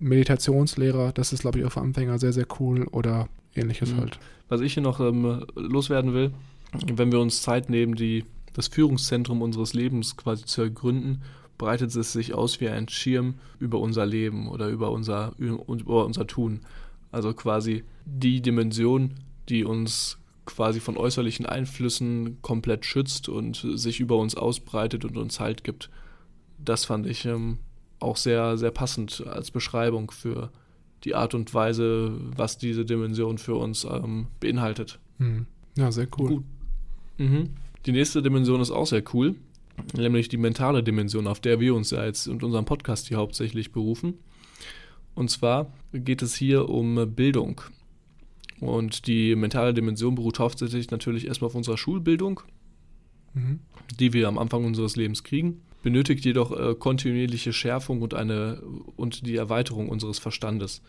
[0.00, 3.98] Meditationslehrer, das ist, glaube ich, auch für Anfänger sehr, sehr cool oder ähnliches mhm.
[3.98, 4.18] halt.
[4.48, 6.32] Was ich hier noch ähm, loswerden will,
[6.92, 11.22] wenn wir uns Zeit nehmen, die, das Führungszentrum unseres Lebens quasi zu ergründen,
[11.58, 16.26] breitet es sich aus wie ein Schirm über unser Leben oder über unser, über unser
[16.26, 16.60] Tun.
[17.12, 19.14] Also quasi die Dimension,
[19.48, 25.38] die uns quasi von äußerlichen Einflüssen komplett schützt und sich über uns ausbreitet und uns
[25.38, 25.90] Halt gibt.
[26.58, 27.58] Das fand ich ähm,
[28.00, 30.50] auch sehr, sehr passend als Beschreibung für
[31.04, 34.98] die Art und Weise, was diese Dimension für uns ähm, beinhaltet.
[35.18, 35.46] Hm.
[35.76, 36.42] Ja, sehr cool.
[37.18, 37.50] Mhm.
[37.86, 39.34] Die nächste Dimension ist auch sehr cool,
[39.96, 43.72] nämlich die mentale Dimension, auf der wir uns ja jetzt in unserem Podcast hier hauptsächlich
[43.72, 44.14] berufen.
[45.14, 47.62] Und zwar geht es hier um Bildung.
[48.60, 52.40] Und die mentale Dimension beruht hauptsächlich natürlich erstmal auf unserer Schulbildung,
[53.32, 53.60] mhm.
[53.98, 58.62] die wir am Anfang unseres Lebens kriegen, benötigt jedoch äh, kontinuierliche Schärfung und, eine,
[58.96, 60.82] und die Erweiterung unseres Verstandes.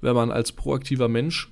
[0.00, 1.50] Wenn man als proaktiver Mensch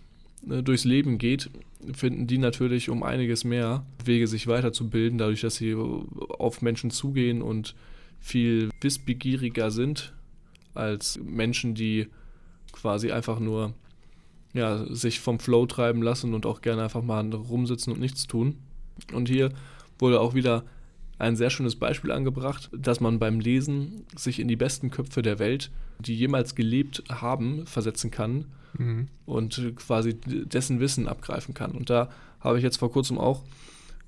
[0.49, 1.51] äh, durchs Leben geht,
[1.93, 7.43] finden die natürlich um einiges mehr Wege, sich weiterzubilden, dadurch, dass sie auf Menschen zugehen
[7.43, 7.75] und
[8.19, 10.13] viel wissbegieriger sind
[10.75, 12.09] als Menschen, die
[12.73, 13.75] quasi einfach nur
[14.53, 18.57] ja, sich vom Flow treiben lassen und auch gerne einfach mal rumsitzen und nichts tun.
[19.13, 19.51] Und hier
[19.99, 20.65] wurde auch wieder
[21.19, 25.39] ein sehr schönes Beispiel angebracht, dass man beim Lesen sich in die besten Köpfe der
[25.39, 28.47] Welt, die jemals gelebt haben, versetzen kann
[28.79, 29.09] mhm.
[29.25, 31.73] und quasi dessen Wissen abgreifen kann.
[31.73, 33.43] Und da habe ich jetzt vor kurzem auch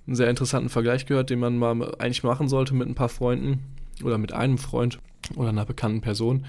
[0.07, 3.61] einen sehr interessanten Vergleich gehört, den man mal eigentlich machen sollte mit ein paar Freunden
[4.03, 4.99] oder mit einem Freund
[5.35, 6.45] oder einer bekannten Person,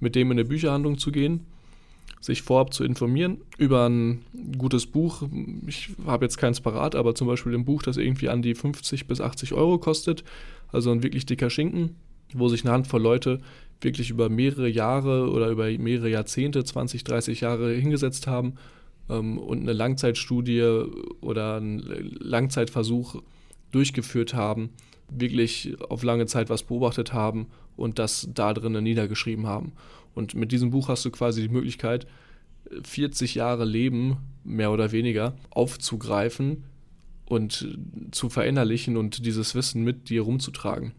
[0.00, 1.46] mit dem in eine Bücherhandlung zu gehen
[2.20, 4.22] sich vorab zu informieren über ein
[4.58, 5.22] gutes Buch.
[5.66, 9.06] Ich habe jetzt keins parat, aber zum Beispiel ein Buch, das irgendwie an die 50
[9.06, 10.24] bis 80 Euro kostet,
[10.72, 11.96] also ein wirklich dicker Schinken,
[12.34, 13.38] wo sich eine Handvoll Leute
[13.80, 18.54] wirklich über mehrere Jahre oder über mehrere Jahrzehnte, 20, 30 Jahre hingesetzt haben
[19.08, 20.84] ähm, und eine Langzeitstudie
[21.20, 21.78] oder einen
[22.20, 23.22] Langzeitversuch
[23.72, 24.70] durchgeführt haben,
[25.08, 27.46] wirklich auf lange Zeit was beobachtet haben
[27.76, 29.72] und das da drinnen niedergeschrieben haben.
[30.14, 32.06] Und mit diesem Buch hast du quasi die Möglichkeit,
[32.82, 36.64] 40 Jahre Leben, mehr oder weniger, aufzugreifen
[37.26, 37.78] und
[38.10, 40.92] zu verinnerlichen und dieses Wissen mit dir rumzutragen.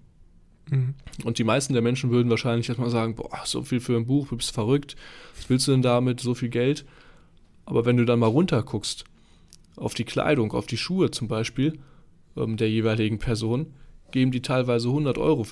[0.69, 0.95] Mhm.
[1.23, 4.27] Und die meisten der Menschen würden wahrscheinlich erstmal sagen, boah, so viel für ein Buch,
[4.29, 4.95] du bist verrückt,
[5.35, 6.85] was willst du denn damit, so viel Geld?
[7.65, 9.05] Aber wenn du dann mal runterguckst,
[9.75, 11.79] auf die Kleidung, auf die Schuhe zum Beispiel
[12.35, 13.73] ähm, der jeweiligen Person,
[14.11, 15.47] geben die teilweise 100 Euro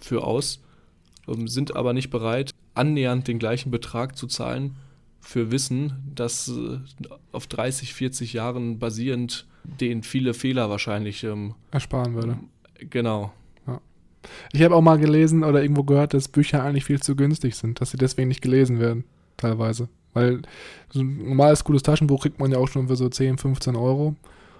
[0.00, 0.60] für aus,
[1.28, 4.76] ähm, sind aber nicht bereit, annähernd den gleichen Betrag zu zahlen
[5.20, 6.78] für Wissen, das äh,
[7.30, 12.38] auf 30, 40 Jahren basierend den viele Fehler wahrscheinlich ähm, ersparen würde.
[12.78, 13.32] Genau.
[13.66, 13.80] Ja.
[14.52, 17.80] Ich habe auch mal gelesen oder irgendwo gehört, dass Bücher eigentlich viel zu günstig sind,
[17.80, 19.04] dass sie deswegen nicht gelesen werden,
[19.36, 19.88] teilweise.
[20.14, 20.40] Weil
[20.88, 24.16] so ein normales gutes Taschenbuch kriegt man ja auch schon für so 10, 15 Euro.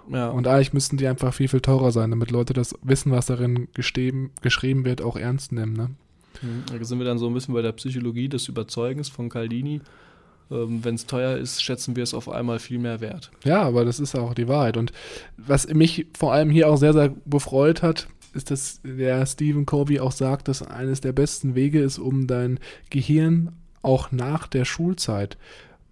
[0.09, 0.29] Ja.
[0.29, 3.67] Und eigentlich müssten die einfach viel, viel teurer sein, damit Leute das Wissen, was darin
[3.73, 5.73] geschrieben wird, auch ernst nehmen.
[5.73, 5.89] Ne?
[6.41, 6.63] Mhm.
[6.77, 9.81] Da sind wir dann so ein bisschen bei der Psychologie des Überzeugens von Caldini.
[10.49, 13.31] Ähm, Wenn es teuer ist, schätzen wir es auf einmal viel mehr wert.
[13.43, 14.77] Ja, aber das ist auch die Wahrheit.
[14.77, 14.91] Und
[15.37, 19.99] was mich vor allem hier auch sehr, sehr befreut hat, ist das, der Stephen Covey
[19.99, 25.37] auch sagt, dass eines der besten Wege ist, um dein Gehirn auch nach der Schulzeit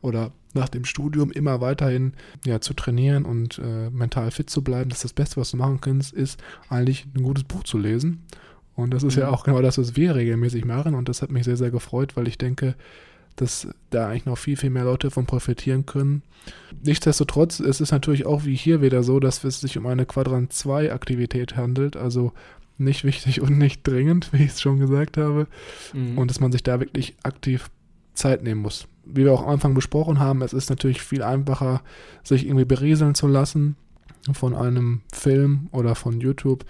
[0.01, 2.13] oder nach dem Studium immer weiterhin
[2.45, 5.81] ja, zu trainieren und äh, mental fit zu bleiben, dass das Beste, was du machen
[5.81, 8.23] kannst, ist eigentlich ein gutes Buch zu lesen.
[8.79, 9.23] Und das ist mhm.
[9.23, 10.95] ja auch genau das, was wir regelmäßig machen.
[10.95, 12.75] Und das hat mich sehr, sehr gefreut, weil ich denke,
[13.35, 16.23] dass da eigentlich noch viel, viel mehr Leute von profitieren können.
[16.83, 20.51] Nichtsdestotrotz, es ist natürlich auch wie hier wieder so, dass es sich um eine Quadrant
[20.51, 22.33] 2 Aktivität handelt, also
[22.77, 25.47] nicht wichtig und nicht dringend, wie ich es schon gesagt habe.
[25.93, 26.17] Mhm.
[26.17, 27.69] Und dass man sich da wirklich aktiv
[28.13, 28.87] Zeit nehmen muss.
[29.05, 31.81] Wie wir auch am Anfang besprochen haben, es ist natürlich viel einfacher,
[32.23, 33.75] sich irgendwie berieseln zu lassen
[34.33, 36.65] von einem Film oder von YouTube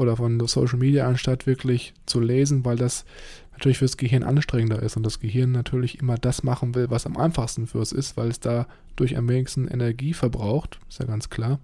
[0.00, 3.04] oder von Social Media, anstatt wirklich zu lesen, weil das
[3.52, 7.16] natürlich fürs Gehirn anstrengender ist und das Gehirn natürlich immer das machen will, was am
[7.16, 11.28] einfachsten für es ist, weil es da durch am wenigsten Energie verbraucht, ist ja ganz
[11.28, 11.60] klar.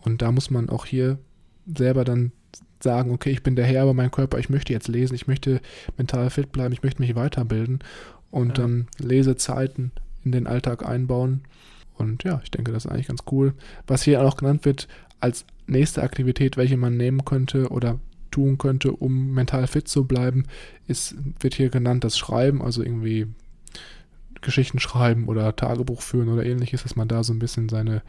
[0.00, 1.18] Und da muss man auch hier
[1.66, 2.32] selber dann
[2.80, 5.60] sagen, okay, ich bin der Herr über meinen Körper, ich möchte jetzt lesen, ich möchte
[5.96, 7.80] mental fit bleiben, ich möchte mich weiterbilden
[8.30, 8.64] und ja.
[8.64, 9.92] dann Lesezeiten
[10.24, 11.42] in den Alltag einbauen.
[11.94, 13.54] Und ja, ich denke, das ist eigentlich ganz cool.
[13.86, 14.86] Was hier auch genannt wird
[15.20, 17.98] als nächste Aktivität, welche man nehmen könnte oder
[18.30, 20.44] tun könnte, um mental fit zu bleiben,
[20.86, 23.26] ist, wird hier genannt das Schreiben, also irgendwie
[24.42, 28.02] Geschichten schreiben oder Tagebuch führen oder ähnliches, dass man da so ein bisschen seine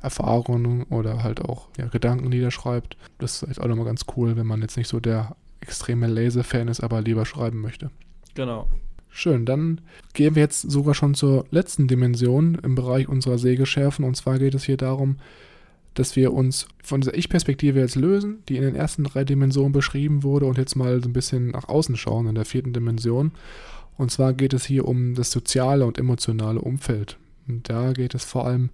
[0.00, 2.96] Erfahrungen oder halt auch ja, Gedanken niederschreibt.
[3.18, 6.80] Das ist auch nochmal ganz cool, wenn man jetzt nicht so der extreme Lesefan ist,
[6.80, 7.90] aber lieber schreiben möchte.
[8.34, 8.68] Genau.
[9.08, 9.80] Schön, dann
[10.12, 14.04] gehen wir jetzt sogar schon zur letzten Dimension im Bereich unserer Sägeschärfen.
[14.04, 15.18] Und zwar geht es hier darum,
[15.94, 20.22] dass wir uns von dieser Ich-Perspektive jetzt lösen, die in den ersten drei Dimensionen beschrieben
[20.22, 23.32] wurde, und jetzt mal so ein bisschen nach außen schauen in der vierten Dimension.
[23.96, 27.16] Und zwar geht es hier um das soziale und emotionale Umfeld.
[27.46, 28.70] Und da geht es vor allem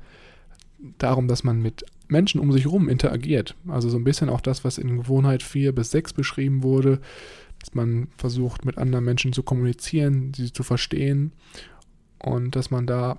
[0.99, 3.55] darum, dass man mit Menschen um sich herum interagiert.
[3.69, 7.01] Also so ein bisschen auch das, was in Gewohnheit 4 bis 6 beschrieben wurde,
[7.61, 11.33] dass man versucht, mit anderen Menschen zu kommunizieren, sie zu verstehen
[12.19, 13.19] und dass man da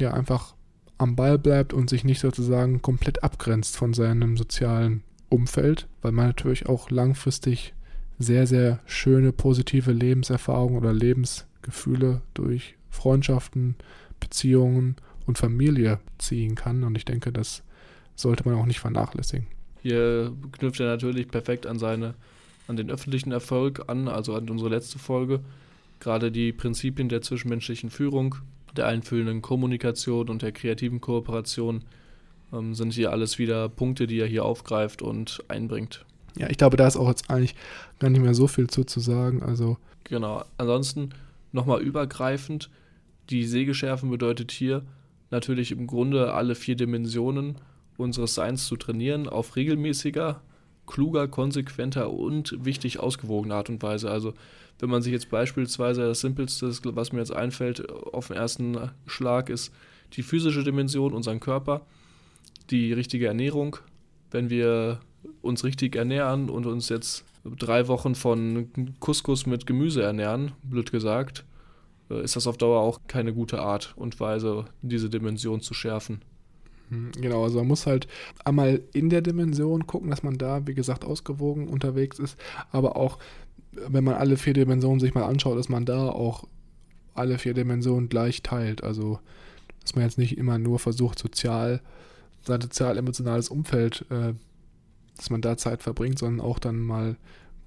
[0.00, 0.54] ja einfach
[1.02, 6.26] am Ball bleibt und sich nicht sozusagen komplett abgrenzt von seinem sozialen Umfeld, weil man
[6.26, 7.74] natürlich auch langfristig
[8.18, 13.74] sehr, sehr schöne, positive Lebenserfahrungen oder Lebensgefühle durch Freundschaften,
[14.20, 16.84] Beziehungen und Familie ziehen kann.
[16.84, 17.62] Und ich denke, das
[18.14, 19.46] sollte man auch nicht vernachlässigen.
[19.82, 22.14] Hier knüpft er natürlich perfekt an seine
[22.68, 25.40] an den öffentlichen Erfolg an, also an unsere letzte Folge.
[26.00, 28.36] Gerade die Prinzipien der zwischenmenschlichen Führung,
[28.76, 31.84] der einfühlenden Kommunikation und der kreativen Kooperation
[32.52, 36.04] ähm, sind hier alles wieder Punkte, die er hier aufgreift und einbringt.
[36.36, 37.54] Ja, ich glaube, da ist auch jetzt eigentlich
[37.98, 39.42] gar nicht mehr so viel zu, zu sagen.
[39.42, 40.44] Also genau.
[40.56, 41.10] Ansonsten
[41.52, 42.70] nochmal übergreifend,
[43.30, 44.82] die Sägeschärfen bedeutet hier
[45.30, 47.56] natürlich im Grunde alle vier Dimensionen
[47.96, 50.40] unseres Seins zu trainieren auf regelmäßiger,
[50.86, 54.10] kluger, konsequenter und wichtig ausgewogener Art und Weise.
[54.10, 54.34] Also
[54.78, 59.48] wenn man sich jetzt beispielsweise das Simpelste, was mir jetzt einfällt, auf den ersten Schlag
[59.48, 59.72] ist
[60.14, 61.82] die physische Dimension, unseren Körper,
[62.70, 63.76] die richtige Ernährung.
[64.30, 65.00] Wenn wir
[65.40, 71.44] uns richtig ernähren und uns jetzt drei Wochen von Couscous mit Gemüse ernähren, blöd gesagt,
[72.10, 76.22] äh, ist das auf Dauer auch keine gute Art und Weise, diese Dimension zu schärfen.
[76.88, 78.06] Hm, genau, also man muss halt
[78.44, 82.38] einmal in der Dimension gucken, dass man da, wie gesagt, ausgewogen unterwegs ist,
[82.70, 83.18] aber auch,
[83.72, 86.44] wenn man alle vier Dimensionen sich mal anschaut, dass man da auch
[87.14, 88.82] alle vier Dimensionen gleich teilt.
[88.82, 89.18] Also,
[89.80, 91.80] dass man jetzt nicht immer nur versucht, sozial,
[92.42, 94.34] sein sozial-emotionales Umfeld, äh,
[95.16, 97.16] dass man da Zeit verbringt, sondern auch dann mal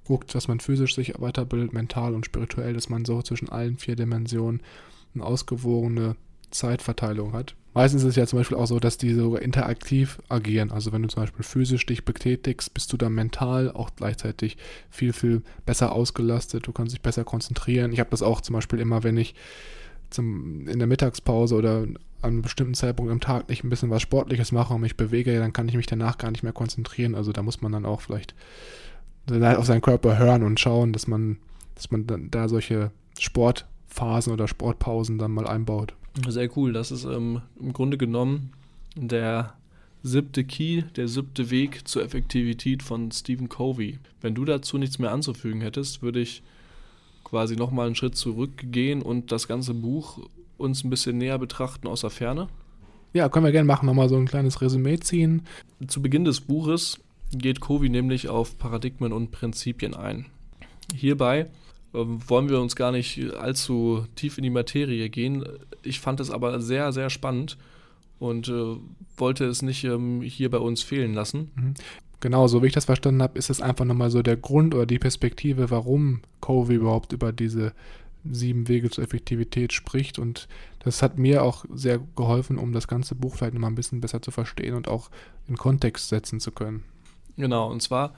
[0.05, 3.95] guckt, dass man physisch sich weiterbildet, mental und spirituell, dass man so zwischen allen vier
[3.95, 4.61] Dimensionen
[5.13, 6.15] eine ausgewogene
[6.51, 7.55] Zeitverteilung hat.
[7.75, 10.71] Meistens ist es ja zum Beispiel auch so, dass die sogar interaktiv agieren.
[10.71, 14.55] Also wenn du zum Beispiel physisch dich betätigst, bist du dann mental auch gleichzeitig
[14.89, 16.65] viel, viel besser ausgelastet.
[16.67, 17.91] Du kannst dich besser konzentrieren.
[17.91, 19.35] Ich habe das auch zum Beispiel immer, wenn ich
[20.09, 24.01] zum, in der Mittagspause oder an einem bestimmten Zeitpunkt am Tag nicht ein bisschen was
[24.01, 27.13] Sportliches mache und mich bewege, dann kann ich mich danach gar nicht mehr konzentrieren.
[27.13, 28.35] Also da muss man dann auch vielleicht
[29.29, 31.39] auf seinen Körper hören und schauen, dass man,
[31.75, 35.93] dass man da solche Sportphasen oder Sportpausen dann mal einbaut.
[36.27, 36.73] Sehr cool.
[36.73, 38.51] Das ist ähm, im Grunde genommen
[38.95, 39.53] der
[40.03, 43.99] siebte Key, der siebte Weg zur Effektivität von Stephen Covey.
[44.21, 46.43] Wenn du dazu nichts mehr anzufügen hättest, würde ich
[47.23, 50.19] quasi nochmal einen Schritt zurückgehen und das ganze Buch
[50.57, 52.47] uns ein bisschen näher betrachten aus der Ferne.
[53.13, 55.41] Ja, können wir gerne machen, nochmal so ein kleines Resümee ziehen.
[55.87, 56.99] Zu Beginn des Buches
[57.31, 60.27] geht Covey nämlich auf Paradigmen und Prinzipien ein.
[60.93, 61.47] Hierbei
[61.95, 65.45] wollen wir uns gar nicht allzu tief in die Materie gehen.
[65.83, 67.57] Ich fand es aber sehr, sehr spannend
[68.19, 68.75] und äh,
[69.17, 71.51] wollte es nicht ähm, hier bei uns fehlen lassen.
[71.55, 71.73] Mhm.
[72.21, 74.85] Genau, so wie ich das verstanden habe, ist es einfach nochmal so der Grund oder
[74.85, 77.73] die Perspektive, warum Covey überhaupt über diese
[78.23, 80.17] sieben Wege zur Effektivität spricht.
[80.17, 80.47] Und
[80.79, 84.21] das hat mir auch sehr geholfen, um das ganze Buch vielleicht nochmal ein bisschen besser
[84.21, 85.11] zu verstehen und auch
[85.47, 86.83] in Kontext setzen zu können.
[87.37, 88.15] Genau, und zwar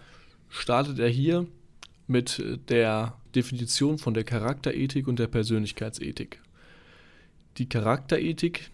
[0.48, 1.46] startet er hier
[2.08, 6.42] mit der Definition von der Charakterethik und der Persönlichkeitsethik.
[7.58, 8.72] Die Charakterethik,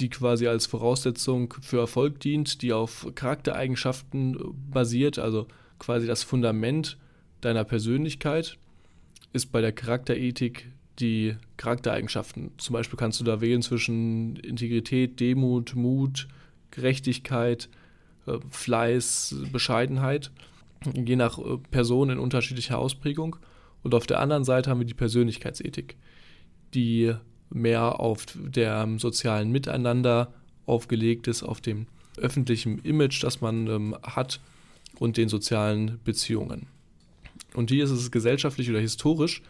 [0.00, 4.38] die quasi als Voraussetzung für Erfolg dient, die auf Charaktereigenschaften
[4.70, 5.46] basiert, also
[5.78, 6.96] quasi das Fundament
[7.40, 8.56] deiner Persönlichkeit,
[9.32, 12.52] ist bei der Charakterethik die Charaktereigenschaften.
[12.58, 16.28] Zum Beispiel kannst du da wählen zwischen Integrität, Demut, Mut,
[16.70, 17.68] Gerechtigkeit,
[18.26, 20.30] äh, Fleiß, Bescheidenheit,
[20.94, 23.36] je nach äh, Person in unterschiedlicher Ausprägung.
[23.84, 25.96] Und auf der anderen Seite haben wir die Persönlichkeitsethik,
[26.72, 27.14] die
[27.50, 30.32] mehr auf dem sozialen Miteinander
[30.66, 34.40] aufgelegt ist, auf dem öffentlichen Image, das man ähm, hat
[34.98, 36.66] und den sozialen Beziehungen.
[37.52, 39.42] Und hier ist es gesellschaftlich oder historisch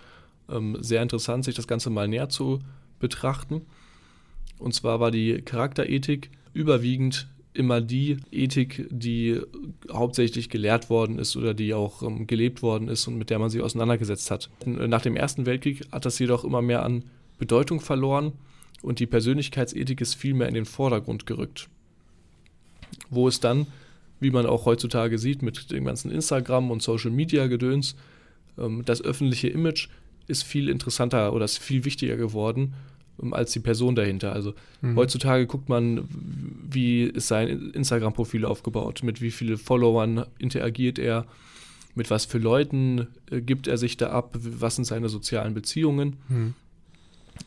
[0.51, 2.61] ähm, sehr interessant, sich das Ganze mal näher zu
[2.99, 3.63] betrachten.
[4.59, 9.41] Und zwar war die Charakterethik überwiegend immer die Ethik, die
[9.91, 13.49] hauptsächlich gelehrt worden ist oder die auch ähm, gelebt worden ist und mit der man
[13.49, 14.51] sich auseinandergesetzt hat.
[14.67, 17.05] Nach dem Ersten Weltkrieg hat das jedoch immer mehr an
[17.39, 18.33] Bedeutung verloren
[18.83, 21.69] und die Persönlichkeitsethik ist viel mehr in den Vordergrund gerückt.
[23.09, 23.67] Wo es dann,
[24.21, 27.95] wie man auch heutzutage sieht, mit dem ganzen Instagram und Social Media Gedöns,
[28.59, 29.89] ähm, das öffentliche Image
[30.27, 32.75] ist viel interessanter oder ist viel wichtiger geworden
[33.31, 34.33] als die Person dahinter.
[34.33, 34.97] Also mhm.
[34.97, 36.09] heutzutage guckt man,
[36.71, 41.27] wie ist sein Instagram-Profil aufgebaut, mit wie vielen Followern interagiert er,
[41.95, 46.17] mit was für Leuten äh, gibt er sich da ab, was sind seine sozialen Beziehungen.
[46.29, 46.55] Mhm.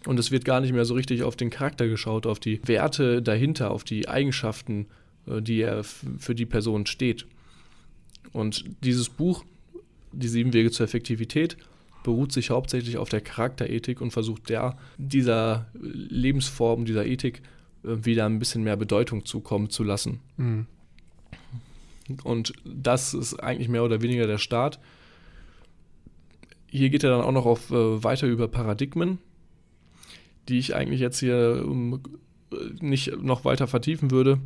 [0.05, 3.21] Und es wird gar nicht mehr so richtig auf den Charakter geschaut, auf die Werte
[3.21, 4.87] dahinter, auf die Eigenschaften,
[5.27, 7.25] äh, die er für die Person steht.
[8.33, 9.43] Und dieses Buch,
[10.13, 11.57] Die sieben Wege zur Effektivität,
[12.07, 17.41] beruht sich hauptsächlich auf der Charakterethik und versucht der dieser Lebensform, dieser Ethik
[17.83, 20.21] äh, wieder ein bisschen mehr Bedeutung zukommen zu lassen.
[20.37, 20.67] Mhm.
[22.23, 24.79] Und das ist eigentlich mehr oder weniger der Start.
[26.67, 29.17] Hier geht er dann auch noch auf äh, weiter über Paradigmen,
[30.47, 32.01] die ich eigentlich jetzt hier um,
[32.79, 34.39] nicht noch weiter vertiefen würde.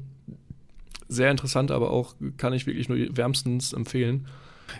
[1.09, 4.25] Sehr interessant, aber auch kann ich wirklich nur wärmstens empfehlen.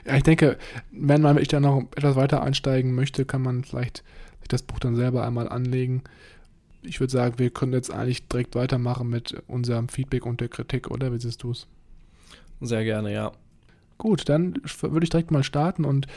[0.06, 0.58] Ja, ich denke,
[0.92, 4.04] wenn man ich da noch etwas weiter einsteigen möchte, kann man vielleicht
[4.40, 6.04] sich das Buch dann selber einmal anlegen.
[6.84, 10.90] Ich würde sagen, wir können jetzt eigentlich direkt weitermachen mit unserem Feedback und der Kritik,
[10.90, 11.68] oder wie siehst du es?
[12.60, 13.32] Sehr gerne, ja.
[13.98, 16.08] Gut, dann würde ich direkt mal starten und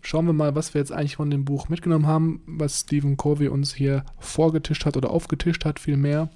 [0.00, 3.48] schauen wir mal, was wir jetzt eigentlich von dem Buch mitgenommen haben, was Stephen Covey
[3.48, 6.30] uns hier vorgetischt hat oder aufgetischt hat vielmehr.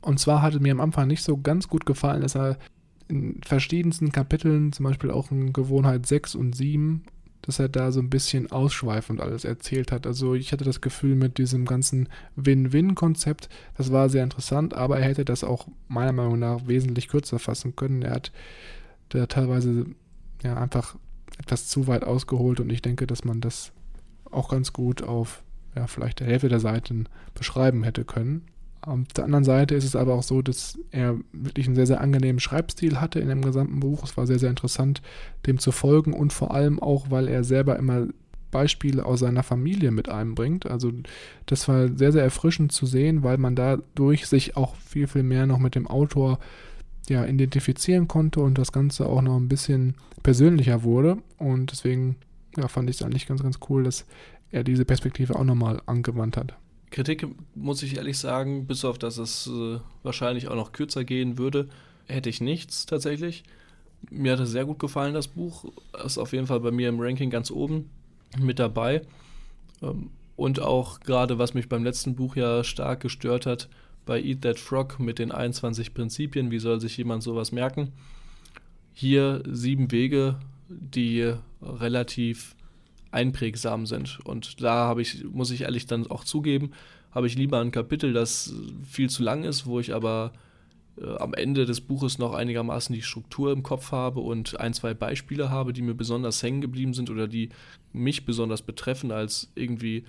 [0.00, 2.56] Und zwar hatte mir am Anfang nicht so ganz gut gefallen, dass er
[3.08, 7.04] in verschiedensten Kapiteln, zum Beispiel auch in Gewohnheit 6 und 7,
[7.42, 10.06] dass er da so ein bisschen ausschweifend alles erzählt hat.
[10.06, 15.08] Also ich hatte das Gefühl mit diesem ganzen Win-Win-Konzept, das war sehr interessant, aber er
[15.08, 18.02] hätte das auch meiner Meinung nach wesentlich kürzer fassen können.
[18.02, 18.32] Er hat
[19.10, 19.86] da teilweise
[20.42, 20.96] ja einfach
[21.38, 23.72] etwas zu weit ausgeholt und ich denke, dass man das
[24.30, 25.42] auch ganz gut auf
[25.76, 28.42] ja, vielleicht der Hälfte der Seiten beschreiben hätte können.
[28.86, 32.00] Auf der anderen Seite ist es aber auch so, dass er wirklich einen sehr, sehr
[32.00, 34.04] angenehmen Schreibstil hatte in dem gesamten Buch.
[34.04, 35.00] Es war sehr, sehr interessant,
[35.46, 38.08] dem zu folgen und vor allem auch, weil er selber immer
[38.50, 40.66] Beispiele aus seiner Familie mit einbringt.
[40.66, 40.92] Also
[41.46, 45.46] das war sehr, sehr erfrischend zu sehen, weil man dadurch sich auch viel, viel mehr
[45.46, 46.38] noch mit dem Autor
[47.08, 51.18] ja, identifizieren konnte und das Ganze auch noch ein bisschen persönlicher wurde.
[51.38, 52.16] Und deswegen
[52.56, 54.06] ja, fand ich es eigentlich ganz, ganz cool, dass
[54.50, 56.54] er diese Perspektive auch nochmal angewandt hat.
[56.94, 57.26] Kritik
[57.56, 61.68] muss ich ehrlich sagen, bis auf dass es äh, wahrscheinlich auch noch kürzer gehen würde,
[62.06, 63.42] hätte ich nichts tatsächlich.
[64.10, 65.64] Mir hat es sehr gut gefallen, das Buch.
[66.04, 67.90] Ist auf jeden Fall bei mir im Ranking ganz oben
[68.38, 69.02] mit dabei.
[69.82, 73.68] Ähm, und auch gerade, was mich beim letzten Buch ja stark gestört hat,
[74.06, 77.92] bei Eat That Frog mit den 21 Prinzipien, wie soll sich jemand sowas merken?
[78.92, 80.38] Hier sieben Wege,
[80.68, 82.54] die relativ
[83.14, 84.20] einprägsam sind.
[84.24, 86.72] Und da habe ich, muss ich ehrlich dann auch zugeben,
[87.12, 88.54] habe ich lieber ein Kapitel, das
[88.84, 90.32] viel zu lang ist, wo ich aber
[90.96, 94.94] äh, am Ende des Buches noch einigermaßen die Struktur im Kopf habe und ein, zwei
[94.94, 97.50] Beispiele habe, die mir besonders hängen geblieben sind oder die
[97.92, 100.04] mich besonders betreffen, als irgendwie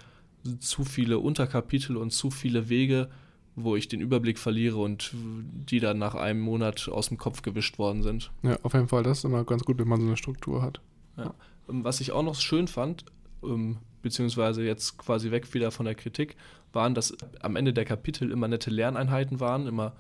[0.60, 3.10] zu viele Unterkapitel und zu viele Wege,
[3.56, 7.78] wo ich den Überblick verliere und die dann nach einem Monat aus dem Kopf gewischt
[7.78, 8.32] worden sind.
[8.44, 10.82] Ja, auf jeden Fall, das ist immer ganz gut, wenn man so eine Struktur hat.
[11.18, 11.34] Ja.
[11.70, 13.06] Ähm, was ich auch noch schön fand,
[13.44, 16.36] ähm, beziehungsweise jetzt quasi weg wieder von der Kritik,
[16.74, 19.94] waren, dass am Ende der Kapitel immer nette Lerneinheiten waren, immer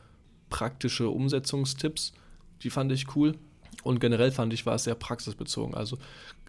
[0.49, 2.13] praktische Umsetzungstipps.
[2.61, 3.35] Die fand ich cool.
[3.83, 5.75] Und generell fand ich, war es sehr praxisbezogen.
[5.75, 5.97] Also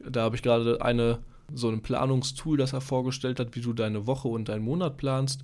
[0.04, 1.18] da habe ich gerade eine
[1.54, 5.42] so ein Planungstool, das er vorgestellt hat, wie du deine Woche und deinen Monat planst,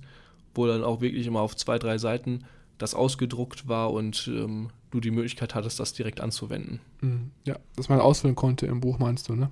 [0.53, 2.43] wo dann auch wirklich immer auf zwei, drei Seiten
[2.77, 6.81] das ausgedruckt war und ähm, du die Möglichkeit hattest, das direkt anzuwenden.
[7.01, 7.31] Mhm.
[7.45, 9.49] Ja, dass man ausfüllen konnte im Buch, meinst du, ne?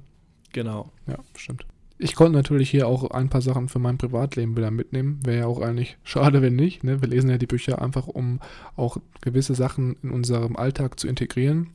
[0.52, 0.92] Genau.
[1.08, 1.66] Ja, stimmt.
[2.04, 5.20] Ich konnte natürlich hier auch ein paar Sachen für mein Privatleben wieder mitnehmen.
[5.24, 6.84] Wäre ja auch eigentlich schade, wenn nicht.
[6.84, 7.02] Ne?
[7.02, 8.40] Wir lesen ja die Bücher einfach, um
[8.76, 11.68] auch gewisse Sachen in unserem Alltag zu integrieren.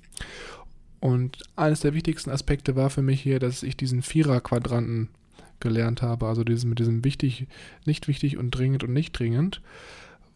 [0.99, 5.11] Und eines der wichtigsten Aspekte war für mich hier, dass ich diesen Vierer-Quadranten
[5.61, 6.27] gelernt habe.
[6.27, 7.47] Also dieses mit diesem wichtig,
[7.85, 9.61] nicht wichtig und dringend und nicht dringend,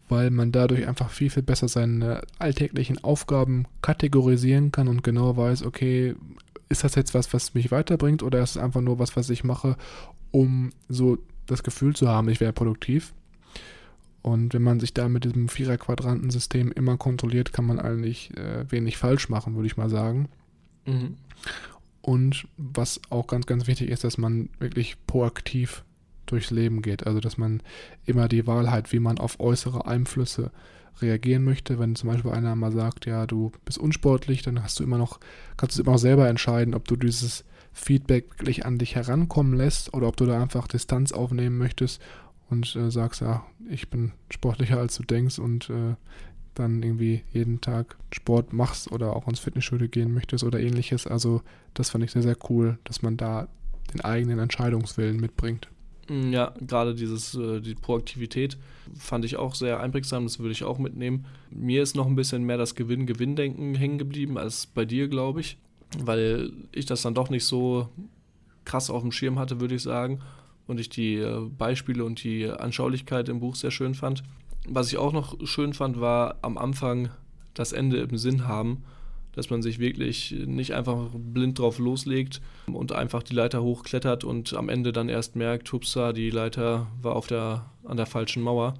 [0.07, 5.63] weil man dadurch einfach viel, viel besser seine alltäglichen Aufgaben kategorisieren kann und genau weiß,
[5.63, 6.15] okay,
[6.71, 9.43] ist das jetzt was, was mich weiterbringt oder ist es einfach nur was, was ich
[9.43, 9.77] mache,
[10.31, 13.13] um so das Gefühl zu haben, ich wäre produktiv.
[14.21, 18.97] Und wenn man sich da mit diesem Vierer-Quadranten-System immer kontrolliert, kann man eigentlich äh, wenig
[18.97, 20.29] falsch machen, würde ich mal sagen.
[20.85, 21.15] Mhm.
[22.01, 25.83] Und was auch ganz, ganz wichtig ist, dass man wirklich proaktiv
[26.27, 27.05] durchs Leben geht.
[27.05, 27.61] Also, dass man
[28.05, 30.51] immer die Wahl hat, wie man auf äußere Einflüsse
[30.99, 31.79] reagieren möchte.
[31.79, 35.19] Wenn zum Beispiel einer mal sagt, ja, du bist unsportlich, dann hast du immer noch,
[35.57, 39.93] kannst du immer noch selber entscheiden, ob du dieses Feedback wirklich an dich herankommen lässt
[39.93, 42.01] oder ob du da einfach Distanz aufnehmen möchtest
[42.49, 45.95] und äh, sagst, ja, ich bin sportlicher als du denkst und äh,
[46.53, 51.07] dann irgendwie jeden Tag Sport machst oder auch ins Fitnessstudio gehen möchtest oder ähnliches.
[51.07, 51.41] Also
[51.73, 53.47] das fand ich sehr, sehr cool, dass man da
[53.93, 55.69] den eigenen Entscheidungswillen mitbringt.
[56.11, 58.57] Mm, ja, gerade dieses, äh, die Proaktivität
[58.93, 61.25] fand ich auch sehr einprägsam, das würde ich auch mitnehmen.
[61.51, 65.57] Mir ist noch ein bisschen mehr das Gewinn-Gewinn-Denken hängen geblieben als bei dir, glaube ich,
[65.99, 67.87] weil ich das dann doch nicht so
[68.65, 70.19] krass auf dem Schirm hatte, würde ich sagen.
[70.67, 74.21] Und ich die äh, Beispiele und die Anschaulichkeit im Buch sehr schön fand.
[74.67, 77.09] Was ich auch noch schön fand, war am Anfang
[77.53, 78.83] das Ende im Sinn haben,
[79.33, 84.53] dass man sich wirklich nicht einfach blind drauf loslegt und einfach die Leiter hochklettert und
[84.53, 88.73] am Ende dann erst merkt, hupsa, die Leiter war auf der, an der falschen Mauer,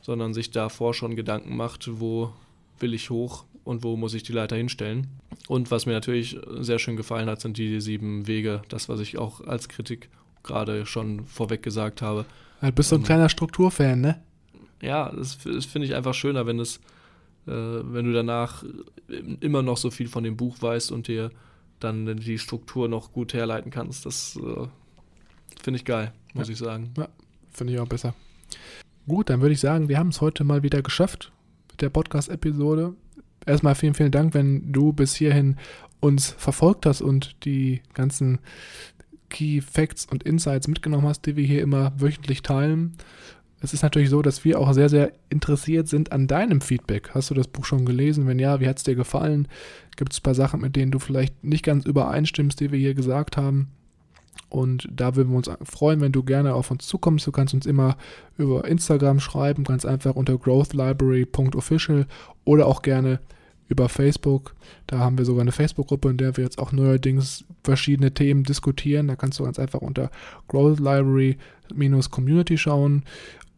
[0.00, 2.32] sondern sich davor schon Gedanken macht, wo
[2.78, 5.08] will ich hoch und wo muss ich die Leiter hinstellen.
[5.48, 9.18] Und was mir natürlich sehr schön gefallen hat, sind die sieben Wege, das, was ich
[9.18, 10.08] auch als Kritik
[10.42, 12.24] gerade schon vorweg gesagt habe.
[12.60, 14.22] Du bist so ein ähm, kleiner Strukturfan, ne?
[14.80, 16.80] ja, das, das finde ich einfach schöner, wenn es,
[17.48, 18.64] wenn du danach
[19.40, 21.30] immer noch so viel von dem Buch weißt und dir
[21.80, 24.06] dann die Struktur noch gut herleiten kannst.
[24.06, 24.66] Das äh,
[25.62, 26.52] finde ich geil, muss ja.
[26.52, 26.90] ich sagen.
[26.96, 27.08] Ja,
[27.50, 28.14] finde ich auch besser.
[29.06, 31.32] Gut, dann würde ich sagen, wir haben es heute mal wieder geschafft
[31.70, 32.94] mit der Podcast-Episode.
[33.46, 35.56] Erstmal vielen, vielen Dank, wenn du bis hierhin
[36.00, 38.40] uns verfolgt hast und die ganzen
[39.30, 42.96] Key Facts und Insights mitgenommen hast, die wir hier immer wöchentlich teilen
[43.60, 47.10] es ist natürlich so, dass wir auch sehr, sehr interessiert sind an deinem Feedback.
[47.14, 48.26] Hast du das Buch schon gelesen?
[48.26, 49.48] Wenn ja, wie hat es dir gefallen?
[49.96, 52.94] Gibt es ein paar Sachen, mit denen du vielleicht nicht ganz übereinstimmst, die wir hier
[52.94, 53.68] gesagt haben?
[54.48, 57.26] Und da würden wir uns freuen, wenn du gerne auf uns zukommst.
[57.26, 57.96] Du kannst uns immer
[58.38, 62.06] über Instagram schreiben, ganz einfach unter growthlibrary.official
[62.44, 63.20] oder auch gerne
[63.68, 64.54] über Facebook.
[64.86, 69.08] Da haben wir sogar eine Facebook-Gruppe, in der wir jetzt auch neuerdings verschiedene Themen diskutieren.
[69.08, 70.10] Da kannst du ganz einfach unter
[70.48, 73.04] Growth Library-Community schauen.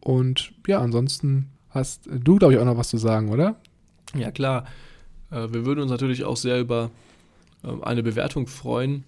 [0.01, 3.55] Und ja, ansonsten hast du, glaube ich, auch noch was zu sagen, oder?
[4.15, 4.65] Ja, klar.
[5.31, 6.91] Äh, wir würden uns natürlich auch sehr über
[7.63, 9.03] ähm, eine Bewertung freuen.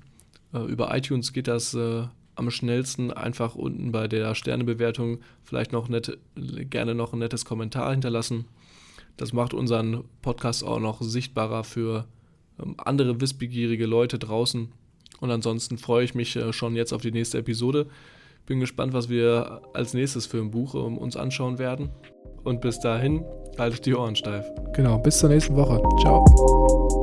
[0.54, 2.04] Äh, über iTunes geht das äh,
[2.36, 7.92] am schnellsten einfach unten bei der Sternebewertung vielleicht noch nett, gerne noch ein nettes Kommentar
[7.92, 8.46] hinterlassen.
[9.18, 12.06] Das macht unseren Podcast auch noch sichtbarer für
[12.62, 14.72] ähm, andere wissbegierige Leute draußen.
[15.20, 17.88] Und ansonsten freue ich mich schon jetzt auf die nächste Episode.
[18.46, 21.90] Bin gespannt, was wir als nächstes für ein Buch um, uns anschauen werden.
[22.44, 23.24] Und bis dahin,
[23.58, 24.46] haltet die Ohren steif.
[24.74, 25.82] Genau, bis zur nächsten Woche.
[26.02, 27.03] Ciao.